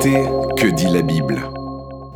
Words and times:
Que 0.00 0.68
dit 0.68 0.86
la 0.86 1.02
Bible 1.02 1.42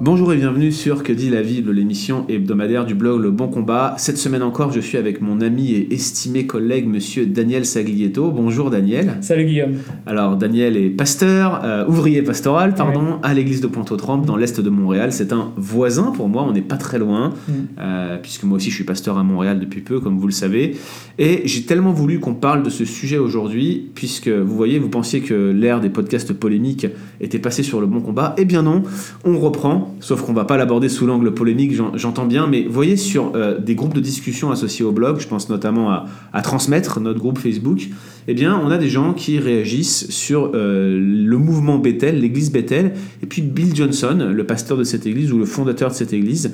Bonjour 0.05 0.33
et 0.33 0.37
bienvenue 0.37 0.73
sur 0.73 1.05
Que 1.05 1.13
dit 1.13 1.31
la 1.31 1.43
Bible, 1.43 1.71
l'émission 1.71 2.25
hebdomadaire 2.29 2.85
du 2.85 2.97
blog 2.97 3.23
Le 3.23 3.31
Bon 3.31 3.47
Combat. 3.47 3.95
Cette 3.99 4.19
semaine 4.19 4.43
encore, 4.43 4.73
je 4.73 4.81
suis 4.81 4.99
avec 4.99 5.21
mon 5.21 5.41
ami 5.41 5.75
et 5.75 5.95
estimé 5.95 6.45
collègue 6.45 6.89
monsieur 6.89 7.25
Daniel 7.25 7.65
Saglietto. 7.65 8.33
Bonjour 8.33 8.69
Daniel. 8.69 9.19
Salut 9.21 9.45
Guillaume. 9.45 9.75
Alors 10.07 10.37
Daniel 10.37 10.77
est 10.77 10.91
pasteur, 10.91 11.61
euh, 11.63 11.87
ouvrier 11.87 12.23
pastoral, 12.23 12.75
pardon, 12.75 13.21
à 13.23 13.33
l'église 13.33 13.61
de 13.61 13.69
Pointe-aux-Trembles 13.69 14.27
dans 14.27 14.35
l'est 14.35 14.61
de 14.61 14.71
Montréal. 14.71 15.13
C'est 15.13 15.33
un 15.33 15.53
voisin 15.57 16.11
pour 16.11 16.29
moi, 16.29 16.45
on 16.49 16.51
n'est 16.53 16.63
pas 16.63 16.79
très 16.79 16.99
loin, 16.99 17.33
Mm. 17.47 17.53
euh, 17.79 18.19
puisque 18.21 18.43
moi 18.43 18.57
aussi 18.57 18.71
je 18.71 18.75
suis 18.75 18.85
pasteur 18.85 19.19
à 19.19 19.23
Montréal 19.23 19.61
depuis 19.61 19.83
peu, 19.83 20.01
comme 20.01 20.19
vous 20.19 20.27
le 20.27 20.33
savez. 20.33 20.75
Et 21.21 21.43
j'ai 21.45 21.63
tellement 21.63 21.93
voulu 21.93 22.19
qu'on 22.19 22.35
parle 22.35 22.65
de 22.65 22.71
ce 22.71 22.85
sujet 22.85 23.19
aujourd'hui, 23.19 23.91
puisque 23.95 24.29
vous 24.29 24.57
voyez, 24.57 24.81
vous 24.81 24.89
pensiez 24.89 25.21
que 25.21 25.53
l'ère 25.53 25.81
des 25.81 25.91
podcasts 25.91 26.33
polémiques 26.33 26.89
était 27.21 27.39
passée 27.39 27.63
sur 27.63 27.81
le 27.81 27.87
bon 27.87 28.01
combat. 28.01 28.35
Eh 28.37 28.45
bien 28.45 28.63
non, 28.63 28.83
on 29.25 29.39
reprend, 29.39 29.92
sauf 30.01 30.23
qu'on 30.23 30.33
va 30.33 30.45
pas 30.45 30.57
l'aborder 30.57 30.89
sous 30.89 31.07
l'angle 31.07 31.33
polémique, 31.35 31.75
j'en- 31.75 31.97
j'entends 31.97 32.27
bien, 32.27 32.47
mais 32.47 32.67
voyez 32.69 32.97
sur 32.97 33.33
euh, 33.35 33.59
des 33.59 33.75
groupes 33.75 33.95
de 33.95 34.01
discussion 34.01 34.51
associés 34.51 34.85
au 34.85 34.93
blog, 34.93 35.19
je 35.21 35.29
pense 35.29 35.49
notamment 35.49 35.91
à, 35.91 36.07
à 36.33 36.43
Transmettre, 36.43 37.01
notre 37.01 37.19
groupe 37.21 37.39
Facebook, 37.39 37.89
eh 38.29 38.35
bien 38.35 38.61
on 38.65 38.71
a 38.71 38.79
des 38.79 38.89
gens 38.89 39.13
qui 39.15 39.39
réagissent 39.39 40.11
sur 40.11 40.51
euh, 40.55 40.99
le 41.01 41.39
mouvement 41.39 41.79
Bethel, 41.79 42.21
l'église 42.21 42.51
Bethel, 42.53 42.93
et 43.23 43.27
puis 43.27 43.43
Bill 43.43 43.75
Johnson, 43.75 44.31
le 44.33 44.45
pasteur 44.45 44.77
de 44.77 44.85
cette 44.85 45.07
église 45.07 45.33
ou 45.33 45.39
le 45.39 45.45
fondateur 45.45 45.91
de 45.91 45.95
cette 45.95 46.13
église. 46.13 46.53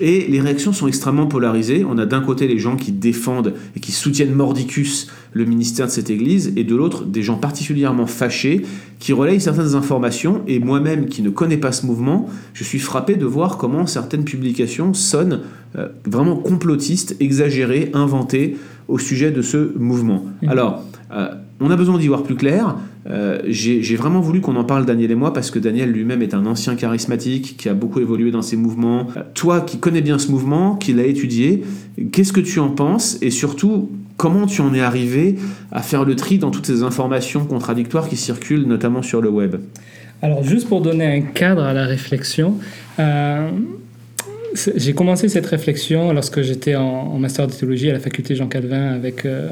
Et 0.00 0.26
les 0.28 0.40
réactions 0.40 0.72
sont 0.72 0.86
extrêmement 0.86 1.26
polarisées. 1.26 1.84
On 1.88 1.98
a 1.98 2.06
d'un 2.06 2.20
côté 2.20 2.46
les 2.48 2.58
gens 2.58 2.76
qui 2.76 2.92
défendent 2.92 3.54
et 3.76 3.80
qui 3.80 3.92
soutiennent 3.92 4.34
mordicus 4.34 5.08
le 5.32 5.44
ministère 5.44 5.86
de 5.86 5.90
cette 5.90 6.10
église, 6.10 6.52
et 6.56 6.64
de 6.64 6.74
l'autre 6.74 7.04
des 7.04 7.22
gens 7.22 7.36
particulièrement 7.36 8.06
fâchés 8.06 8.62
qui 8.98 9.12
relayent 9.12 9.40
certaines 9.40 9.74
informations. 9.74 10.42
Et 10.46 10.58
moi-même 10.58 11.06
qui 11.06 11.22
ne 11.22 11.30
connais 11.30 11.58
pas 11.58 11.72
ce 11.72 11.86
mouvement, 11.86 12.28
je 12.54 12.64
suis 12.64 12.78
frappé 12.78 13.16
de 13.16 13.26
voir 13.26 13.58
comment 13.58 13.86
certaines 13.86 14.24
publications 14.24 14.94
sonnent 14.94 15.40
euh, 15.76 15.88
vraiment 16.04 16.36
complotistes, 16.36 17.16
exagérées, 17.20 17.90
inventées 17.92 18.56
au 18.88 18.98
sujet 18.98 19.30
de 19.30 19.42
ce 19.42 19.76
mouvement. 19.78 20.24
Mhm. 20.42 20.48
Alors, 20.48 20.82
euh, 21.12 21.28
on 21.60 21.70
a 21.70 21.76
besoin 21.76 21.98
d'y 21.98 22.08
voir 22.08 22.22
plus 22.22 22.34
clair. 22.34 22.76
Euh, 23.08 23.40
J'ai 23.46 23.96
vraiment 23.96 24.20
voulu 24.20 24.40
qu'on 24.40 24.56
en 24.56 24.64
parle, 24.64 24.84
Daniel 24.84 25.10
et 25.10 25.14
moi, 25.14 25.32
parce 25.32 25.50
que 25.50 25.58
Daniel 25.58 25.90
lui-même 25.90 26.22
est 26.22 26.34
un 26.34 26.44
ancien 26.46 26.74
charismatique 26.74 27.56
qui 27.56 27.68
a 27.68 27.74
beaucoup 27.74 28.00
évolué 28.00 28.30
dans 28.30 28.42
ces 28.42 28.56
mouvements. 28.56 29.06
Euh, 29.16 29.22
Toi 29.34 29.60
qui 29.60 29.78
connais 29.78 30.02
bien 30.02 30.18
ce 30.18 30.30
mouvement, 30.30 30.76
qui 30.76 30.92
l'a 30.92 31.04
étudié, 31.04 31.62
qu'est-ce 32.12 32.32
que 32.32 32.40
tu 32.40 32.58
en 32.58 32.68
penses? 32.68 33.18
Et 33.22 33.30
surtout 33.30 33.90
comment 34.16 34.46
tu 34.46 34.60
en 34.60 34.74
es 34.74 34.80
arrivé 34.80 35.36
à 35.72 35.82
faire 35.82 36.04
le 36.04 36.16
tri 36.16 36.38
dans 36.38 36.50
toutes 36.50 36.66
ces 36.66 36.82
informations 36.82 37.44
contradictoires 37.44 38.08
qui 38.08 38.16
circulent 38.16 38.66
notamment 38.66 39.02
sur 39.02 39.20
le 39.20 39.28
web? 39.30 39.56
Alors 40.22 40.42
juste 40.42 40.68
pour 40.68 40.80
donner 40.80 41.06
un 41.06 41.20
cadre 41.20 41.62
à 41.62 41.72
la 41.74 41.84
réflexion, 41.84 42.54
euh, 42.98 43.50
j'ai 44.74 44.94
commencé 44.94 45.28
cette 45.28 45.46
réflexion 45.46 46.12
lorsque 46.14 46.40
j'étais 46.40 46.74
en, 46.74 46.82
en 46.84 47.18
master 47.18 47.46
de 47.46 47.52
théologie 47.52 47.90
à 47.90 47.92
la 47.92 48.00
faculté 48.00 48.34
Jean 48.34 48.46
Calvin 48.46 48.94
avec, 48.94 49.26
euh, 49.26 49.50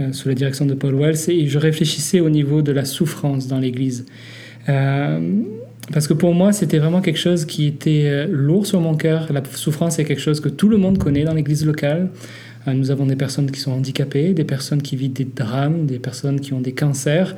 euh, 0.00 0.12
sous 0.12 0.28
la 0.28 0.34
direction 0.34 0.66
de 0.66 0.74
Paul 0.74 0.94
Wells 0.94 1.28
et 1.28 1.46
je 1.46 1.58
réfléchissais 1.58 2.20
au 2.20 2.30
niveau 2.30 2.62
de 2.62 2.72
la 2.72 2.84
souffrance 2.84 3.46
dans 3.46 3.58
l'Église. 3.58 4.06
Euh, 4.68 5.20
parce 5.92 6.06
que 6.06 6.14
pour 6.14 6.34
moi, 6.34 6.52
c'était 6.52 6.78
vraiment 6.78 7.00
quelque 7.00 7.18
chose 7.18 7.44
qui 7.44 7.66
était 7.66 8.04
euh, 8.06 8.26
lourd 8.30 8.66
sur 8.66 8.80
mon 8.80 8.94
cœur. 8.94 9.32
La 9.32 9.42
souffrance 9.52 9.98
est 9.98 10.04
quelque 10.04 10.22
chose 10.22 10.40
que 10.40 10.48
tout 10.48 10.68
le 10.68 10.76
monde 10.76 10.98
connaît 10.98 11.24
dans 11.24 11.34
l'Église 11.34 11.66
locale. 11.66 12.10
Nous 12.66 12.90
avons 12.90 13.06
des 13.06 13.16
personnes 13.16 13.50
qui 13.50 13.58
sont 13.58 13.72
handicapées, 13.72 14.34
des 14.34 14.44
personnes 14.44 14.82
qui 14.82 14.94
vivent 14.94 15.14
des 15.14 15.24
drames, 15.24 15.86
des 15.86 15.98
personnes 15.98 16.40
qui 16.40 16.52
ont 16.52 16.60
des 16.60 16.72
cancers. 16.72 17.34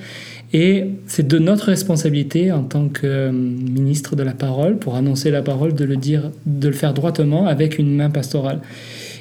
Et 0.52 0.86
c'est 1.06 1.26
de 1.26 1.38
notre 1.38 1.66
responsabilité 1.66 2.50
en 2.50 2.64
tant 2.64 2.88
que 2.88 3.30
ministre 3.30 4.16
de 4.16 4.24
la 4.24 4.32
parole, 4.32 4.78
pour 4.78 4.96
annoncer 4.96 5.30
la 5.30 5.40
parole, 5.40 5.74
de 5.74 5.84
le 5.84 5.96
dire, 5.96 6.32
de 6.44 6.66
le 6.66 6.74
faire 6.74 6.92
droitement 6.92 7.46
avec 7.46 7.78
une 7.78 7.94
main 7.94 8.10
pastorale. 8.10 8.60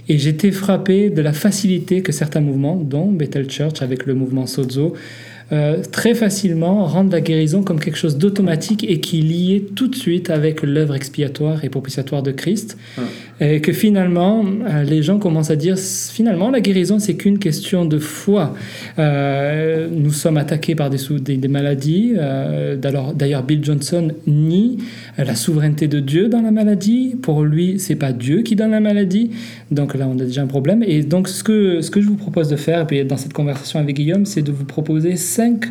Et 0.10 0.18
j'étais 0.18 0.52
frappé 0.52 1.10
de 1.10 1.22
la 1.22 1.34
facilité 1.34 2.02
que 2.02 2.12
certains 2.12 2.42
mouvements, 2.42 2.76
dont 2.76 3.12
Bethel 3.12 3.50
Church 3.50 3.82
avec 3.82 4.06
le 4.06 4.14
mouvement 4.14 4.46
Sozo, 4.48 4.94
euh, 5.54 5.82
très 5.92 6.16
facilement 6.16 6.86
rendent 6.86 7.12
la 7.12 7.20
guérison 7.20 7.62
comme 7.62 7.78
quelque 7.78 7.98
chose 7.98 8.18
d'automatique 8.18 8.86
et 8.90 9.02
qui 9.02 9.20
est 9.20 9.22
lié 9.22 9.66
tout 9.76 9.90
de 9.90 9.96
suite 9.96 10.30
avec 10.30 10.62
l'œuvre 10.64 10.96
expiatoire 10.96 11.66
et 11.66 11.70
propitiatoire 11.70 12.24
de 12.24 12.32
Christ. 12.32 12.78
Et 13.42 13.60
que 13.60 13.74
finalement, 13.74 14.46
euh, 14.46 14.84
les 14.84 15.04
gens 15.04 15.20
commencent 15.20 15.50
à 15.52 15.58
dire 15.58 15.78
finalement, 15.78 16.52
la 16.52 16.62
guérison, 16.62 17.00
c'est 17.00 17.16
qu'une 17.16 17.38
question 17.38 17.84
de 17.84 18.00
foi. 18.00 18.54
Euh, 18.98 19.88
nous 19.92 20.12
sommes 20.14 20.38
attaqués 20.38 20.76
par 20.76 20.90
des, 20.90 20.98
sou- 20.98 21.20
des, 21.20 21.36
des 21.36 21.48
maladies. 21.50 22.14
D'ailleurs- 22.82 23.44
Bill 23.44 23.64
Johnson 23.64 24.12
nie 24.28 24.78
la 25.18 25.36
souveraineté 25.36 25.88
de 25.88 26.00
Dieu 26.00 26.30
dans 26.30 26.42
la 26.42 26.52
maladie. 26.52 27.16
Pour 27.22 27.44
lui, 27.44 27.80
c'est 27.80 27.96
pas 27.96 28.12
Dieu 28.14 28.42
qui 28.42 28.56
donne 28.56 28.72
la 28.72 28.80
maladie. 28.80 29.32
Donc 29.72 29.96
là, 29.96 30.08
on 30.08 30.18
a 30.20 30.24
déjà 30.24 30.42
un 30.42 30.48
problème. 30.48 30.84
Et 30.84 31.04
donc, 31.04 31.28
ce 31.28 31.44
que, 31.44 31.82
ce 31.82 31.92
que 31.92 32.02
je 32.02 32.08
vous 32.08 32.16
propose 32.16 32.50
de 32.50 32.56
faire, 32.56 32.82
et 32.82 32.86
puis 32.88 33.06
dans 33.06 33.18
cette 33.18 33.34
conversation 33.34 33.80
avec 33.80 33.96
Guillaume, 33.96 34.26
c'est 34.26 34.42
de 34.42 34.52
vous 34.52 34.66
proposer 34.66 35.16
cinq, 35.18 35.66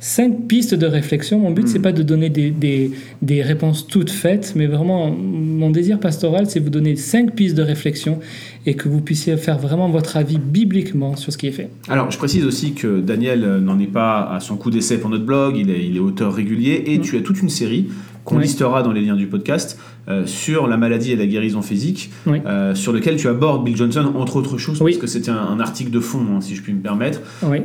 cinq 0.00 0.46
pistes 0.48 0.74
de 0.74 0.86
réflexion. 0.86 1.38
Mon 1.38 1.50
but, 1.50 1.68
c'est 1.68 1.78
pas 1.78 1.92
de 1.92 2.02
donner 2.02 2.30
des, 2.30 2.50
des, 2.50 2.90
des 3.22 3.42
réponses 3.42 3.86
toutes 3.86 4.10
faites, 4.10 4.54
mais 4.56 4.66
vraiment, 4.66 5.10
mon 5.10 5.70
désir 5.70 6.00
pastoral, 6.00 6.46
c'est 6.48 6.60
vous 6.60 6.70
donner 6.70 6.96
cinq 6.96 7.34
pistes 7.34 7.56
de 7.56 7.62
réflexion 7.62 8.18
et 8.66 8.74
que 8.74 8.88
vous 8.88 9.00
puissiez 9.00 9.36
faire 9.36 9.58
vraiment 9.58 9.88
votre 9.88 10.16
avis 10.16 10.38
bibliquement 10.38 11.16
sur 11.16 11.32
ce 11.32 11.38
qui 11.38 11.46
est 11.46 11.52
fait. 11.52 11.70
Alors, 11.88 12.10
je 12.10 12.18
précise 12.18 12.44
aussi 12.44 12.72
que 12.72 13.00
Daniel 13.00 13.44
euh, 13.44 13.60
n'en 13.60 13.78
est 13.78 13.86
pas 13.86 14.30
à 14.30 14.40
son 14.40 14.56
coup 14.56 14.70
d'essai 14.70 14.98
pour 14.98 15.10
notre 15.10 15.24
blog, 15.24 15.56
il 15.56 15.70
est, 15.70 15.86
il 15.86 15.96
est 15.96 16.00
auteur 16.00 16.34
régulier, 16.34 16.84
et 16.86 16.98
Mm. 16.98 17.02
tu 17.02 17.16
as 17.16 17.20
toute 17.20 17.40
une 17.42 17.48
série 17.48 17.86
qu'on 18.28 18.36
Oui. 18.36 18.42
listera 18.42 18.82
dans 18.82 18.92
les 18.92 19.00
liens 19.00 19.16
du 19.16 19.26
podcast 19.26 19.78
euh, 20.08 20.26
sur 20.26 20.66
la 20.66 20.76
maladie 20.76 21.12
et 21.12 21.16
la 21.16 21.26
guérison 21.26 21.62
physique, 21.62 22.10
Oui. 22.26 22.38
euh, 22.46 22.74
sur 22.74 22.92
lequel 22.92 23.16
tu 23.16 23.26
abordes 23.28 23.64
Bill 23.64 23.76
Johnson, 23.76 24.12
entre 24.16 24.36
autres 24.36 24.58
choses, 24.58 24.80
Oui. 24.82 24.92
parce 24.92 25.00
que 25.00 25.06
c'était 25.06 25.30
un, 25.30 25.36
un 25.38 25.60
article 25.60 25.90
de 25.90 26.00
fond, 26.00 26.20
hein, 26.30 26.40
si 26.40 26.54
je 26.54 26.62
puis 26.62 26.72
me 26.74 26.80
permettre. 26.80 27.20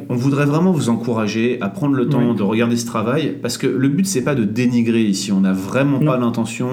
On 0.10 0.16
voudrait 0.16 0.46
vraiment 0.46 0.72
vous 0.72 0.90
encourager 0.90 1.58
à 1.62 1.68
prendre 1.70 1.96
le 1.96 2.08
temps 2.08 2.34
de 2.34 2.44
regarder 2.44 2.78
ce 2.78 2.86
travail, 2.86 3.38
parce 3.42 3.58
que 3.58 3.68
le 3.68 3.88
but, 3.90 4.06
c'est 4.06 4.24
pas 4.24 4.36
de 4.36 4.44
dénigrer 4.46 5.04
ici, 5.04 5.32
on 5.32 5.42
n'a 5.42 5.54
vraiment 5.54 6.00
Non. 6.00 6.06
pas 6.12 6.18
l'intention 6.18 6.70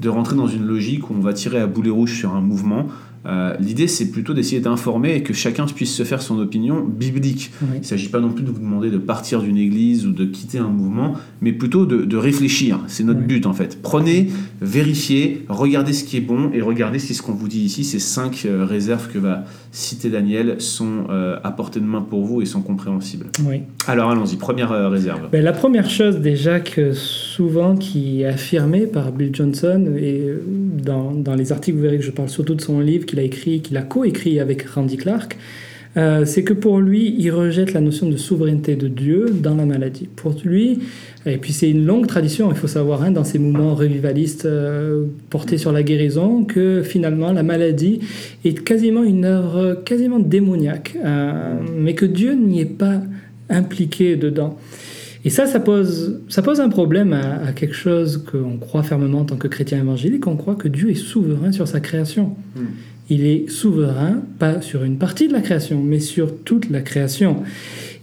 de 0.00 0.08
rentrer 0.08 0.36
dans 0.36 0.48
une 0.48 0.66
logique 0.66 1.08
où 1.10 1.14
on 1.16 1.20
va 1.20 1.32
tirer 1.32 1.58
à 1.60 1.66
boulet 1.66 1.90
rouge 1.90 2.14
sur 2.18 2.34
un 2.34 2.40
mouvement. 2.40 2.86
Euh, 3.26 3.54
L'idée, 3.60 3.86
c'est 3.88 4.10
plutôt 4.10 4.32
d'essayer 4.34 4.60
d'informer 4.60 5.14
et 5.16 5.22
que 5.22 5.32
chacun 5.32 5.66
puisse 5.66 5.94
se 5.94 6.02
faire 6.04 6.22
son 6.22 6.38
opinion 6.38 6.84
biblique. 6.84 7.50
oui. 7.62 7.68
Il 7.74 7.80
ne 7.80 7.84
s'agit 7.84 8.08
pas 8.08 8.20
non 8.20 8.30
plus 8.30 8.44
de 8.44 8.50
vous 8.50 8.60
demander 8.60 8.90
de 8.90 8.98
partir 8.98 9.42
d'une 9.42 9.56
église 9.58 10.06
ou 10.06 10.12
de 10.12 10.24
quitter 10.24 10.58
un 10.58 10.68
mouvement, 10.68 11.14
mais 11.40 11.52
plutôt 11.52 11.84
de, 11.86 12.04
de 12.04 12.16
réfléchir. 12.16 12.80
C'est 12.86 13.04
notre 13.04 13.20
Oui. 13.20 13.26
but 13.26 13.46
en 13.46 13.52
fait. 13.52 13.78
Prenez, 13.82 14.28
vérifiez, 14.60 15.44
regardez 15.48 15.92
ce 15.92 16.04
qui 16.04 16.16
est 16.16 16.20
bon 16.22 16.50
et 16.52 16.60
regardez 16.60 16.98
si 16.98 17.14
ce 17.14 17.22
qu'on 17.22 17.32
vous 17.32 17.48
dit 17.48 17.60
ici, 17.60 17.84
ces 17.84 17.98
cinq 17.98 18.42
euh, 18.46 18.64
réserves 18.64 19.08
que 19.12 19.18
va 19.18 19.44
citer 19.72 20.08
Daniel, 20.10 20.60
sont 20.60 21.04
euh, 21.10 21.38
à 21.44 21.50
portée 21.50 21.80
de 21.80 21.84
main 21.84 22.00
pour 22.02 22.24
vous 22.24 22.40
et 22.42 22.46
sont 22.46 22.62
compréhensibles. 22.62 23.26
oui. 23.46 23.62
Alors 23.86 24.10
allons-y, 24.10 24.36
première 24.36 24.90
réserve. 24.90 25.28
Ben, 25.32 25.42
la 25.42 25.52
première 25.52 25.88
chose 25.88 26.18
déjà 26.18 26.60
que 26.60 26.92
souvent 26.92 27.74
qui 27.76 28.22
est 28.22 28.26
affirmée 28.26 28.86
par 28.86 29.12
Bill 29.12 29.30
Johnson, 29.34 29.94
et 29.98 30.24
dans, 30.84 31.12
dans 31.12 31.34
les 31.34 31.52
articles 31.52 31.76
vous 31.76 31.82
verrez 31.82 31.98
que 31.98 32.04
je 32.04 32.10
parle 32.10 32.28
surtout 32.28 32.54
de 32.54 32.60
son 32.60 32.80
livre 32.80 33.06
qu'il 33.18 33.20
a 33.20 33.22
écrit, 33.22 33.60
qu'il 33.60 33.76
a 33.76 33.82
coécrit 33.82 34.40
avec 34.40 34.62
Randy 34.62 34.96
Clark, 34.96 35.36
euh, 35.96 36.24
c'est 36.24 36.44
que 36.44 36.52
pour 36.52 36.78
lui, 36.78 37.14
il 37.18 37.30
rejette 37.30 37.72
la 37.72 37.80
notion 37.80 38.08
de 38.08 38.16
souveraineté 38.16 38.76
de 38.76 38.88
Dieu 38.88 39.26
dans 39.32 39.56
la 39.56 39.64
maladie. 39.64 40.08
Pour 40.14 40.34
lui, 40.44 40.80
et 41.26 41.38
puis 41.38 41.52
c'est 41.52 41.70
une 41.70 41.84
longue 41.84 42.06
tradition, 42.06 42.50
il 42.50 42.56
faut 42.56 42.68
savoir, 42.68 43.02
hein, 43.02 43.10
dans 43.10 43.24
ces 43.24 43.38
mouvements 43.38 43.74
revivalistes 43.74 44.44
euh, 44.44 45.06
portés 45.30 45.58
sur 45.58 45.72
la 45.72 45.82
guérison, 45.82 46.44
que 46.44 46.82
finalement 46.82 47.32
la 47.32 47.42
maladie 47.42 48.00
est 48.44 48.62
quasiment 48.62 49.02
une 49.02 49.24
œuvre 49.24 49.82
quasiment 49.84 50.18
démoniaque, 50.20 50.96
euh, 51.04 51.54
mais 51.76 51.94
que 51.94 52.06
Dieu 52.06 52.34
n'y 52.34 52.60
est 52.60 52.66
pas 52.66 53.00
impliqué 53.48 54.16
dedans. 54.16 54.58
Et 55.24 55.30
ça, 55.30 55.46
ça 55.46 55.58
pose, 55.58 56.20
ça 56.28 56.42
pose 56.42 56.60
un 56.60 56.68
problème 56.68 57.12
à, 57.12 57.52
quelque 57.52 57.74
chose 57.74 58.24
qu'on 58.30 58.56
croit 58.56 58.82
fermement 58.82 59.20
en 59.20 59.24
tant 59.24 59.36
que 59.36 59.48
chrétien 59.48 59.78
évangélique, 59.78 60.26
on 60.26 60.36
croit 60.36 60.54
que 60.54 60.68
Dieu 60.68 60.90
est 60.90 60.94
souverain 60.94 61.50
sur 61.50 61.66
sa 61.66 61.80
création. 61.80 62.36
Mm. 62.54 62.60
Il 63.10 63.24
est 63.24 63.48
souverain, 63.50 64.20
pas 64.38 64.60
sur 64.60 64.84
une 64.84 64.96
partie 64.98 65.28
de 65.28 65.32
la 65.32 65.40
création, 65.40 65.82
mais 65.82 65.98
sur 66.00 66.34
toute 66.44 66.68
la 66.70 66.80
création. 66.82 67.42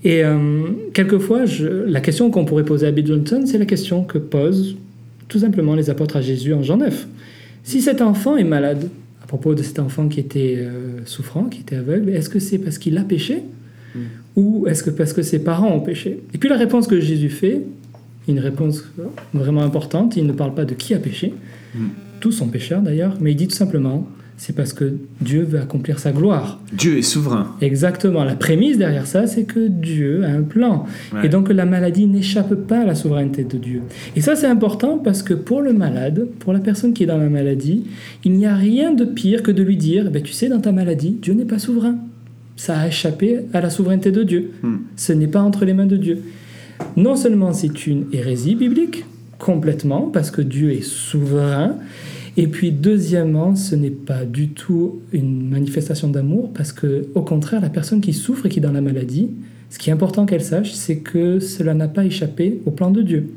Et 0.04 0.24
euh, 0.24 0.38
quelquefois, 0.94 1.46
je- 1.46 1.68
la 1.68 2.00
question 2.02 2.31
qu'on 2.31 2.46
pourrait 2.46 2.66
poser 2.66 2.88
à 2.88 2.92
Bill 2.92 3.06
Johnson, 3.07 3.44
c'est 3.46 3.57
la 3.57 3.66
question 3.66 4.04
que 4.04 4.18
posent 4.18 4.75
tout 5.28 5.40
simplement 5.40 5.75
les 5.75 5.90
apôtres 5.90 6.18
à 6.18 6.22
Jésus 6.22 6.54
en 6.54 6.63
Jean 6.63 6.78
9. 6.78 7.07
Si 7.63 7.81
cet 7.81 8.02
enfant 8.02 8.38
est 8.38 8.44
malade, 8.44 8.90
à 9.24 9.28
propos 9.28 9.56
de 9.56 9.63
cet 9.63 9.80
enfant 9.80 10.07
qui 10.07 10.19
était 10.19 10.56
euh, 10.60 11.00
souffrant, 11.06 11.46
qui 11.46 11.62
était 11.62 11.75
aveugle, 11.75 12.10
est-ce 12.10 12.30
que 12.30 12.40
c'est 12.40 12.58
parce 12.60 12.78
qu'il 12.78 12.98
a 12.98 13.01
péché 13.04 13.42
Mm. 13.96 14.00
ou 14.36 14.68
est-ce 14.68 14.84
que 14.84 14.90
parce 14.90 15.13
que 15.13 15.22
ses 15.22 15.40
parents 15.40 15.72
ont 15.74 15.80
péché? 15.80 16.19
Et 16.34 16.38
puis 16.38 16.50
la 16.50 16.58
réponse 16.58 16.86
que 16.86 17.00
Jésus 17.00 17.30
fait, 17.30 17.62
une 18.28 18.40
réponse 18.40 18.84
vraiment 19.34 19.62
importante, 19.63 20.18
il 20.18 20.25
ne 20.28 20.34
parle 20.34 20.54
pas 20.54 20.66
de 20.66 20.74
qui 20.74 20.94
a 20.94 21.00
péché, 21.00 21.34
Mm. 21.75 21.80
tous 22.19 22.31
sont 22.34 22.48
pécheurs 22.50 22.81
d'ailleurs, 22.81 23.16
mais 23.22 23.31
il 23.31 23.36
dit 23.36 23.48
tout 23.48 23.56
simplement, 23.56 24.06
c'est 24.38 24.54
parce 24.54 24.74
que 24.74 24.94
Dieu 25.22 25.44
veut 25.44 25.60
accomplir 25.60 26.00
sa 26.00 26.12
gloire. 26.12 26.60
Dieu 26.74 26.98
est 26.98 27.04
souverain. 27.04 27.56
Exactement. 27.62 28.24
La 28.24 28.36
prémisse 28.36 28.78
derrière 28.78 29.08
ça, 29.08 29.28
c'est 29.28 29.44
que 29.44 29.68
Dieu 29.68 30.26
a 30.26 30.30
un 30.30 30.42
plan. 30.42 30.86
Ouais. 31.14 31.26
Et 31.26 31.30
donc 31.30 31.50
la 31.50 31.66
maladie 31.66 32.06
n'échappe 32.06 32.54
pas 32.54 32.82
à 32.82 32.86
la 32.86 32.96
souveraineté 32.96 33.46
de 33.46 33.58
Dieu. 33.58 33.82
Et 34.16 34.22
ça, 34.22 34.36
c'est 34.36 34.48
important 34.48 34.98
parce 34.98 35.24
que 35.24 35.34
pour 35.34 35.62
le 35.62 35.72
malade, 35.72 36.28
pour 36.40 36.52
la 36.52 36.60
personne 36.60 36.94
qui 36.94 37.04
est 37.04 37.08
dans 37.08 37.18
la 37.18 37.30
maladie, 37.30 37.86
il 38.26 38.34
n'y 38.34 38.46
a 38.46 38.56
rien 38.56 38.94
de 38.94 39.06
pire 39.06 39.42
que 39.42 39.52
de 39.52 39.64
lui 39.64 39.78
dire, 39.78 40.12
ben, 40.12 40.22
tu 40.22 40.34
sais, 40.34 40.50
dans 40.50 40.60
ta 40.60 40.74
maladie, 40.74 41.18
Dieu 41.22 41.34
n'est 41.34 41.46
pas 41.46 41.60
souverain. 41.60 41.96
Ça 42.58 42.80
a 42.80 42.88
échappé 42.88 43.42
à 43.54 43.62
la 43.62 43.70
souveraineté 43.70 44.12
de 44.12 44.24
Dieu. 44.24 44.52
Hmm. 44.64 44.78
Ce 44.98 45.14
n'est 45.14 45.28
pas 45.28 45.42
entre 45.42 45.66
les 45.66 45.74
mains 45.74 45.86
de 45.86 45.98
Dieu. 45.98 46.24
Non 46.98 47.16
seulement 47.16 47.54
c'est 47.54 47.88
une 47.88 48.06
hérésie 48.12 48.56
biblique, 48.56 49.06
complètement, 49.40 50.10
parce 50.14 50.32
que 50.32 50.42
Dieu 50.42 50.72
est 50.72 50.84
souverain, 50.84 51.76
et 52.38 52.48
puis 52.48 52.72
deuxièmement, 52.72 53.56
ce 53.56 53.76
n'est 53.76 53.90
pas 53.92 54.26
du 54.26 54.50
tout 54.50 55.02
une 55.14 55.50
manifestation 55.50 56.10
d'amour, 56.10 56.52
parce 56.54 56.72
que 56.74 57.08
au 57.16 57.22
contraire, 57.22 57.62
la 57.62 57.70
personne 57.70 58.02
qui 58.02 58.14
souffre 58.14 58.46
et 58.46 58.50
qui 58.50 58.60
est 58.60 58.62
dans 58.62 58.72
la 58.72 58.82
maladie, 58.82 59.30
ce 59.70 59.80
qui 59.80 59.90
est 59.90 59.94
important 59.94 60.26
qu'elle 60.26 60.44
sache, 60.44 60.74
c'est 60.74 60.98
que 60.98 61.40
cela 61.40 61.74
n'a 61.74 61.88
pas 61.88 62.06
échappé 62.06 62.60
au 62.66 62.72
plan 62.72 62.92
de 62.92 63.02
Dieu. 63.02 63.30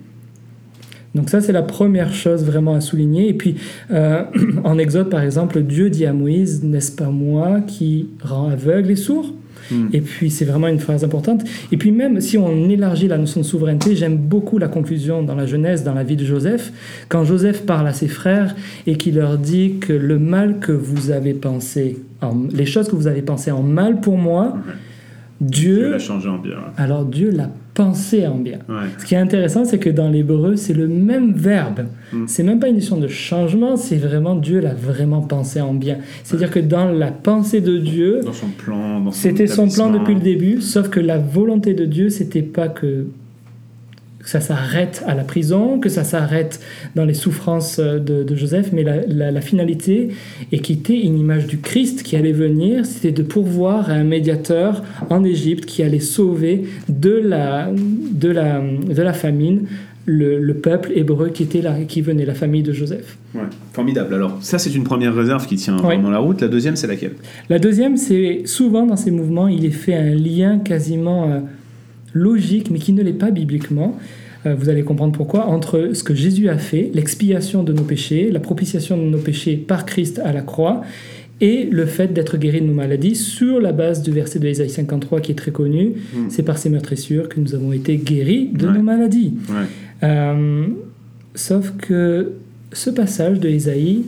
Donc 1.14 1.30
ça, 1.30 1.40
c'est 1.40 1.52
la 1.52 1.62
première 1.62 2.12
chose 2.12 2.44
vraiment 2.44 2.74
à 2.74 2.80
souligner. 2.80 3.28
Et 3.28 3.34
puis, 3.34 3.56
euh, 3.90 4.24
en 4.64 4.78
Exode, 4.78 5.10
par 5.10 5.22
exemple, 5.22 5.62
Dieu 5.62 5.90
dit 5.90 6.04
à 6.04 6.12
Moïse, 6.12 6.62
n'est-ce 6.62 6.92
pas 6.92 7.10
moi 7.10 7.60
qui 7.60 8.08
rend 8.22 8.48
aveugle 8.48 8.90
et 8.90 8.96
sourd 8.96 9.32
Hmm. 9.70 9.88
et 9.92 10.00
puis 10.00 10.30
c'est 10.30 10.44
vraiment 10.44 10.68
une 10.68 10.78
phrase 10.78 11.04
importante. 11.04 11.42
Et 11.72 11.76
puis 11.76 11.92
même 11.92 12.20
si 12.20 12.38
on 12.38 12.68
élargit 12.70 13.08
la 13.08 13.18
notion 13.18 13.40
de 13.40 13.46
souveraineté, 13.46 13.94
j'aime 13.96 14.16
beaucoup 14.16 14.58
la 14.58 14.68
conclusion 14.68 15.22
dans 15.22 15.34
la 15.34 15.46
Genèse, 15.46 15.84
dans 15.84 15.94
la 15.94 16.04
vie 16.04 16.16
de 16.16 16.24
Joseph, 16.24 16.72
quand 17.08 17.24
Joseph 17.24 17.66
parle 17.66 17.86
à 17.86 17.92
ses 17.92 18.08
frères 18.08 18.54
et 18.86 18.96
qu'il 18.96 19.16
leur 19.16 19.36
dit 19.38 19.74
que 19.80 19.92
le 19.92 20.18
mal 20.18 20.58
que 20.60 20.72
vous 20.72 21.10
avez 21.10 21.34
pensé, 21.34 21.98
en- 22.22 22.44
les 22.52 22.66
choses 22.66 22.88
que 22.88 22.96
vous 22.96 23.06
avez 23.06 23.22
pensées 23.22 23.50
en 23.50 23.62
mal 23.62 24.00
pour 24.00 24.16
moi, 24.16 24.56
Dieu 25.40 25.76
Dieu, 25.76 25.90
l'a 25.90 25.98
changé 25.98 26.28
en 26.28 26.38
bien. 26.38 26.56
alors 26.76 27.04
Dieu 27.04 27.30
l'a 27.30 27.50
pensé 27.74 28.26
en 28.26 28.36
bien. 28.36 28.58
Ouais. 28.68 28.88
Ce 28.98 29.04
qui 29.04 29.14
est 29.14 29.18
intéressant, 29.18 29.64
c'est 29.64 29.78
que 29.78 29.88
dans 29.90 30.10
l'hébreu, 30.10 30.56
c'est 30.56 30.74
le 30.74 30.88
même 30.88 31.32
verbe. 31.32 31.86
Mm. 32.12 32.24
C'est 32.26 32.42
même 32.42 32.58
pas 32.58 32.68
une 32.68 32.74
notion 32.74 32.96
de 32.96 33.06
changement, 33.06 33.76
c'est 33.76 33.98
vraiment 33.98 34.34
Dieu 34.34 34.58
l'a 34.58 34.74
vraiment 34.74 35.20
pensé 35.20 35.60
en 35.60 35.74
bien. 35.74 35.98
C'est-à-dire 36.24 36.50
que 36.50 36.58
dans 36.58 36.90
la 36.90 37.12
pensée 37.12 37.60
de 37.60 37.78
Dieu, 37.78 38.20
Dans 38.24 38.32
son 38.32 38.48
plan, 38.48 39.00
dans 39.00 39.12
son 39.12 39.20
c'était 39.20 39.46
son 39.46 39.68
plan 39.68 39.92
depuis 39.92 40.14
le 40.14 40.20
début, 40.20 40.60
sauf 40.60 40.88
que 40.88 40.98
la 40.98 41.18
volonté 41.18 41.74
de 41.74 41.84
Dieu, 41.84 42.08
c'était 42.08 42.42
pas 42.42 42.66
que 42.68 43.06
que 44.28 44.32
ça 44.32 44.40
s'arrête 44.42 45.02
à 45.06 45.14
la 45.14 45.24
prison, 45.24 45.78
que 45.80 45.88
ça 45.88 46.04
s'arrête 46.04 46.60
dans 46.94 47.06
les 47.06 47.14
souffrances 47.14 47.78
euh, 47.78 47.98
de, 47.98 48.22
de 48.24 48.36
Joseph, 48.36 48.72
mais 48.74 48.82
la, 48.82 49.06
la- 49.06 49.30
la 49.30 49.40
finalité, 49.40 50.08
et 50.52 50.58
qui 50.58 50.74
était 50.74 51.00
une 51.00 51.18
image 51.18 51.46
du 51.46 51.56
Christ 51.58 52.02
qui 52.02 52.14
allait 52.14 52.32
venir, 52.32 52.84
c'était 52.84 53.10
de 53.12 53.22
pourvoir 53.22 53.88
à 53.88 53.94
un 53.94 54.04
médiateur 54.04 54.82
en 55.08 55.24
Égypte 55.24 55.64
qui 55.64 55.82
allait 55.82 55.98
sauver 56.00 56.64
de 56.90 57.12
la, 57.12 57.70
de 58.12 58.28
la, 58.28 58.60
de 58.60 59.00
la 59.02 59.12
famine 59.14 59.62
le, 60.04 60.38
le 60.40 60.54
peuple 60.54 60.92
hébreu 60.94 61.30
qui, 61.30 61.42
était 61.44 61.62
là, 61.62 61.74
qui 61.88 62.02
venait, 62.02 62.26
la 62.26 62.34
famille 62.34 62.62
de 62.62 62.72
Joseph. 62.72 63.16
Ouais. 63.34 63.42
Formidable. 63.72 64.14
Alors, 64.14 64.36
ça, 64.42 64.58
c'est 64.58 64.74
une 64.74 64.84
première 64.84 65.14
réserve 65.14 65.46
qui 65.46 65.56
tient 65.56 65.76
Ouais. 65.76 65.82
vraiment 65.96 66.10
la 66.10 66.18
route. 66.18 66.40
La 66.42 66.48
deuxième, 66.48 66.76
c'est 66.76 66.86
laquelle? 66.86 67.12
La 67.48 67.58
deuxième, 67.58 67.96
c'est 67.96 68.42
souvent 68.44 68.84
dans 68.86 68.96
ces 68.96 69.10
mouvements, 69.10 69.48
il 69.48 69.64
est 69.64 69.70
fait 69.70 69.94
un 69.94 70.14
lien 70.14 70.58
quasiment 70.58 71.30
euh, 71.30 71.40
logique, 72.14 72.70
mais 72.70 72.78
qui 72.78 72.92
ne 72.94 73.02
l'est 73.02 73.12
pas 73.12 73.30
bibliquement. 73.30 73.98
Euh, 74.46 74.54
vous 74.54 74.68
allez 74.68 74.82
comprendre 74.82 75.12
pourquoi, 75.12 75.46
entre 75.46 75.90
ce 75.94 76.02
que 76.04 76.14
Jésus 76.14 76.48
a 76.48 76.58
fait, 76.58 76.90
l'expiation 76.94 77.62
de 77.62 77.72
nos 77.72 77.82
péchés, 77.82 78.30
la 78.30 78.40
propitiation 78.40 78.96
de 78.96 79.02
nos 79.02 79.18
péchés 79.18 79.56
par 79.56 79.84
Christ 79.84 80.20
à 80.24 80.32
la 80.32 80.42
croix, 80.42 80.82
et 81.40 81.64
le 81.70 81.86
fait 81.86 82.12
d'être 82.12 82.36
guéri 82.36 82.60
de 82.60 82.66
nos 82.66 82.72
maladies 82.74 83.14
sur 83.14 83.60
la 83.60 83.70
base 83.72 84.02
du 84.02 84.10
verset 84.10 84.38
de 84.40 84.48
Ésaïe 84.48 84.70
53 84.70 85.20
qui 85.20 85.32
est 85.32 85.36
très 85.36 85.52
connu. 85.52 85.92
Mm. 86.12 86.18
C'est 86.30 86.42
par 86.42 86.58
ces 86.58 86.68
meurtrissures 86.68 87.28
que 87.28 87.38
nous 87.38 87.54
avons 87.54 87.72
été 87.72 87.96
guéris 87.96 88.50
de 88.52 88.66
Ouais. 88.66 88.72
nos 88.74 88.82
maladies. 88.82 89.34
Ouais. 89.48 89.66
Euh, 90.02 90.66
sauf 91.36 91.72
que 91.78 92.32
ce 92.72 92.90
passage 92.90 93.38
de 93.38 93.48
Ésaïe 93.48 94.02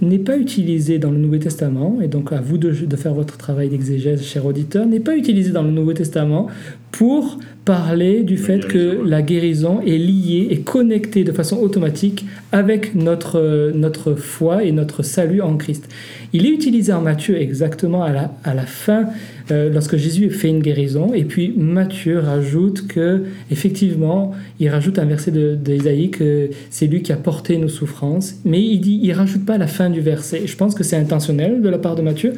n'est 0.00 0.18
pas 0.18 0.36
utilisé 0.36 0.98
dans 0.98 1.10
le 1.10 1.18
Nouveau 1.18 1.36
Testament, 1.36 1.98
et 2.02 2.08
donc 2.08 2.32
à 2.32 2.40
vous 2.40 2.58
de, 2.58 2.70
de 2.72 2.96
faire 2.96 3.14
votre 3.14 3.36
travail 3.36 3.68
d'exégèse, 3.68 4.22
cher 4.22 4.44
auditeur, 4.46 4.84
n'est 4.86 4.98
pas 5.00 5.16
utilisé 5.16 5.50
dans 5.52 5.62
le 5.62 5.70
Nouveau 5.70 5.92
Testament 5.92 6.48
pour 6.92 7.38
parler 7.64 8.22
du 8.24 8.34
La 8.36 8.42
fait 8.42 8.66
que 8.66 8.96
ouais. 8.96 9.08
la 9.08 9.22
guérison 9.22 9.80
est 9.82 9.96
liée 9.98 10.48
et 10.50 10.60
connectée 10.60 11.22
de 11.22 11.30
façon 11.32 11.58
automatique 11.58 12.26
avec 12.50 12.94
notre, 12.96 13.38
euh, 13.38 13.72
notre 13.72 14.14
foi 14.14 14.64
et 14.64 14.72
notre 14.72 15.02
salut 15.04 15.40
en 15.40 15.56
Christ. 15.56 15.88
Il 16.32 16.44
est 16.44 16.50
utilisé 16.50 16.92
en 16.92 17.00
Matthieu 17.02 17.40
exactement 17.40 18.02
à 18.02 18.10
la, 18.12 18.34
à 18.42 18.54
la 18.54 18.66
fin, 18.66 19.06
euh, 19.52 19.70
lorsque 19.72 19.96
Jésus 19.96 20.28
fait 20.30 20.48
une 20.48 20.60
guérison, 20.60 21.14
et 21.14 21.24
puis 21.24 21.54
Matthieu 21.56 22.18
rajoute 22.18 22.88
que, 22.88 23.22
effectivement, 23.50 24.32
il 24.58 24.68
rajoute 24.68 24.98
un 24.98 25.04
verset 25.04 25.30
de- 25.30 25.54
d'Ésaïe 25.54 26.10
que 26.10 26.50
c'est 26.70 26.86
lui 26.88 27.02
qui 27.02 27.12
a 27.12 27.16
porté 27.16 27.58
nos 27.58 27.68
souffrances, 27.68 28.34
mais 28.44 28.60
il 28.60 28.80
dit, 28.80 28.98
il 29.02 29.12
rajoute 29.12 29.44
pas 29.46 29.56
la 29.56 29.66
fin 29.68 29.88
du 29.88 30.00
verset. 30.00 30.42
Je 30.46 30.56
pense 30.56 30.74
que 30.74 30.82
c'est 30.82 30.96
intentionnel 30.96 31.62
de 31.62 31.68
la 31.68 31.78
part 31.78 31.94
de 31.94 32.02
Matthieu, 32.02 32.32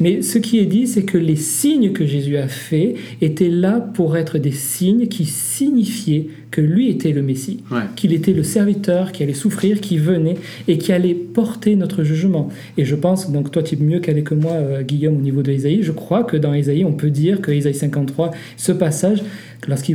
mais 0.00 0.20
ce 0.20 0.38
qui 0.38 0.58
est 0.58 0.66
dit, 0.66 0.86
c'est 0.86 1.04
que 1.04 1.18
les 1.18 1.36
signes 1.36 1.92
que 1.92 2.04
Jésus 2.04 2.36
a 2.36 2.46
faits 2.48 2.96
étaient 3.22 3.48
là 3.48 3.80
pour 3.96 4.16
être 4.18 4.36
des 4.38 4.52
signes 4.52 5.06
qui 5.08 5.24
signifiaient 5.24 6.26
que 6.50 6.60
lui 6.60 6.88
était 6.90 7.12
le 7.12 7.22
Messie 7.22 7.60
Ouais. 7.72 7.80
qu'il 7.96 8.12
était 8.12 8.32
le 8.34 8.42
serviteur 8.42 9.10
qui 9.12 9.22
allait 9.22 9.32
souffrir, 9.34 9.80
qui 9.80 9.96
venait 9.96 10.36
et 10.68 10.76
qui 10.78 10.92
allait 10.92 11.14
porter 11.14 11.76
notre 11.76 12.04
jugement. 12.04 12.48
Et 12.76 12.84
je 12.84 12.94
pense, 12.94 13.30
donc 13.32 13.50
toi 13.50 13.62
tu 13.62 13.74
es 13.74 13.78
mieux 13.78 14.00
calé 14.00 14.22
que 14.22 14.34
moi, 14.34 14.52
euh, 14.52 14.82
Guillaume, 14.82 15.16
au 15.16 15.20
niveau 15.22 15.42
de 15.42 15.50
Isaïe, 15.50 15.80
je 15.82 15.92
crois 15.92 16.24
que 16.24 16.36
dans 16.36 16.52
Isaïe, 16.54 16.84
on 16.84 16.92
peut 16.92 17.10
dire 17.10 17.40
que 17.40 17.50
Isaïe 17.50 17.74
53, 17.74 18.30
ce 18.58 18.72
passage, 18.72 19.22
lorsqu'il 19.66 19.94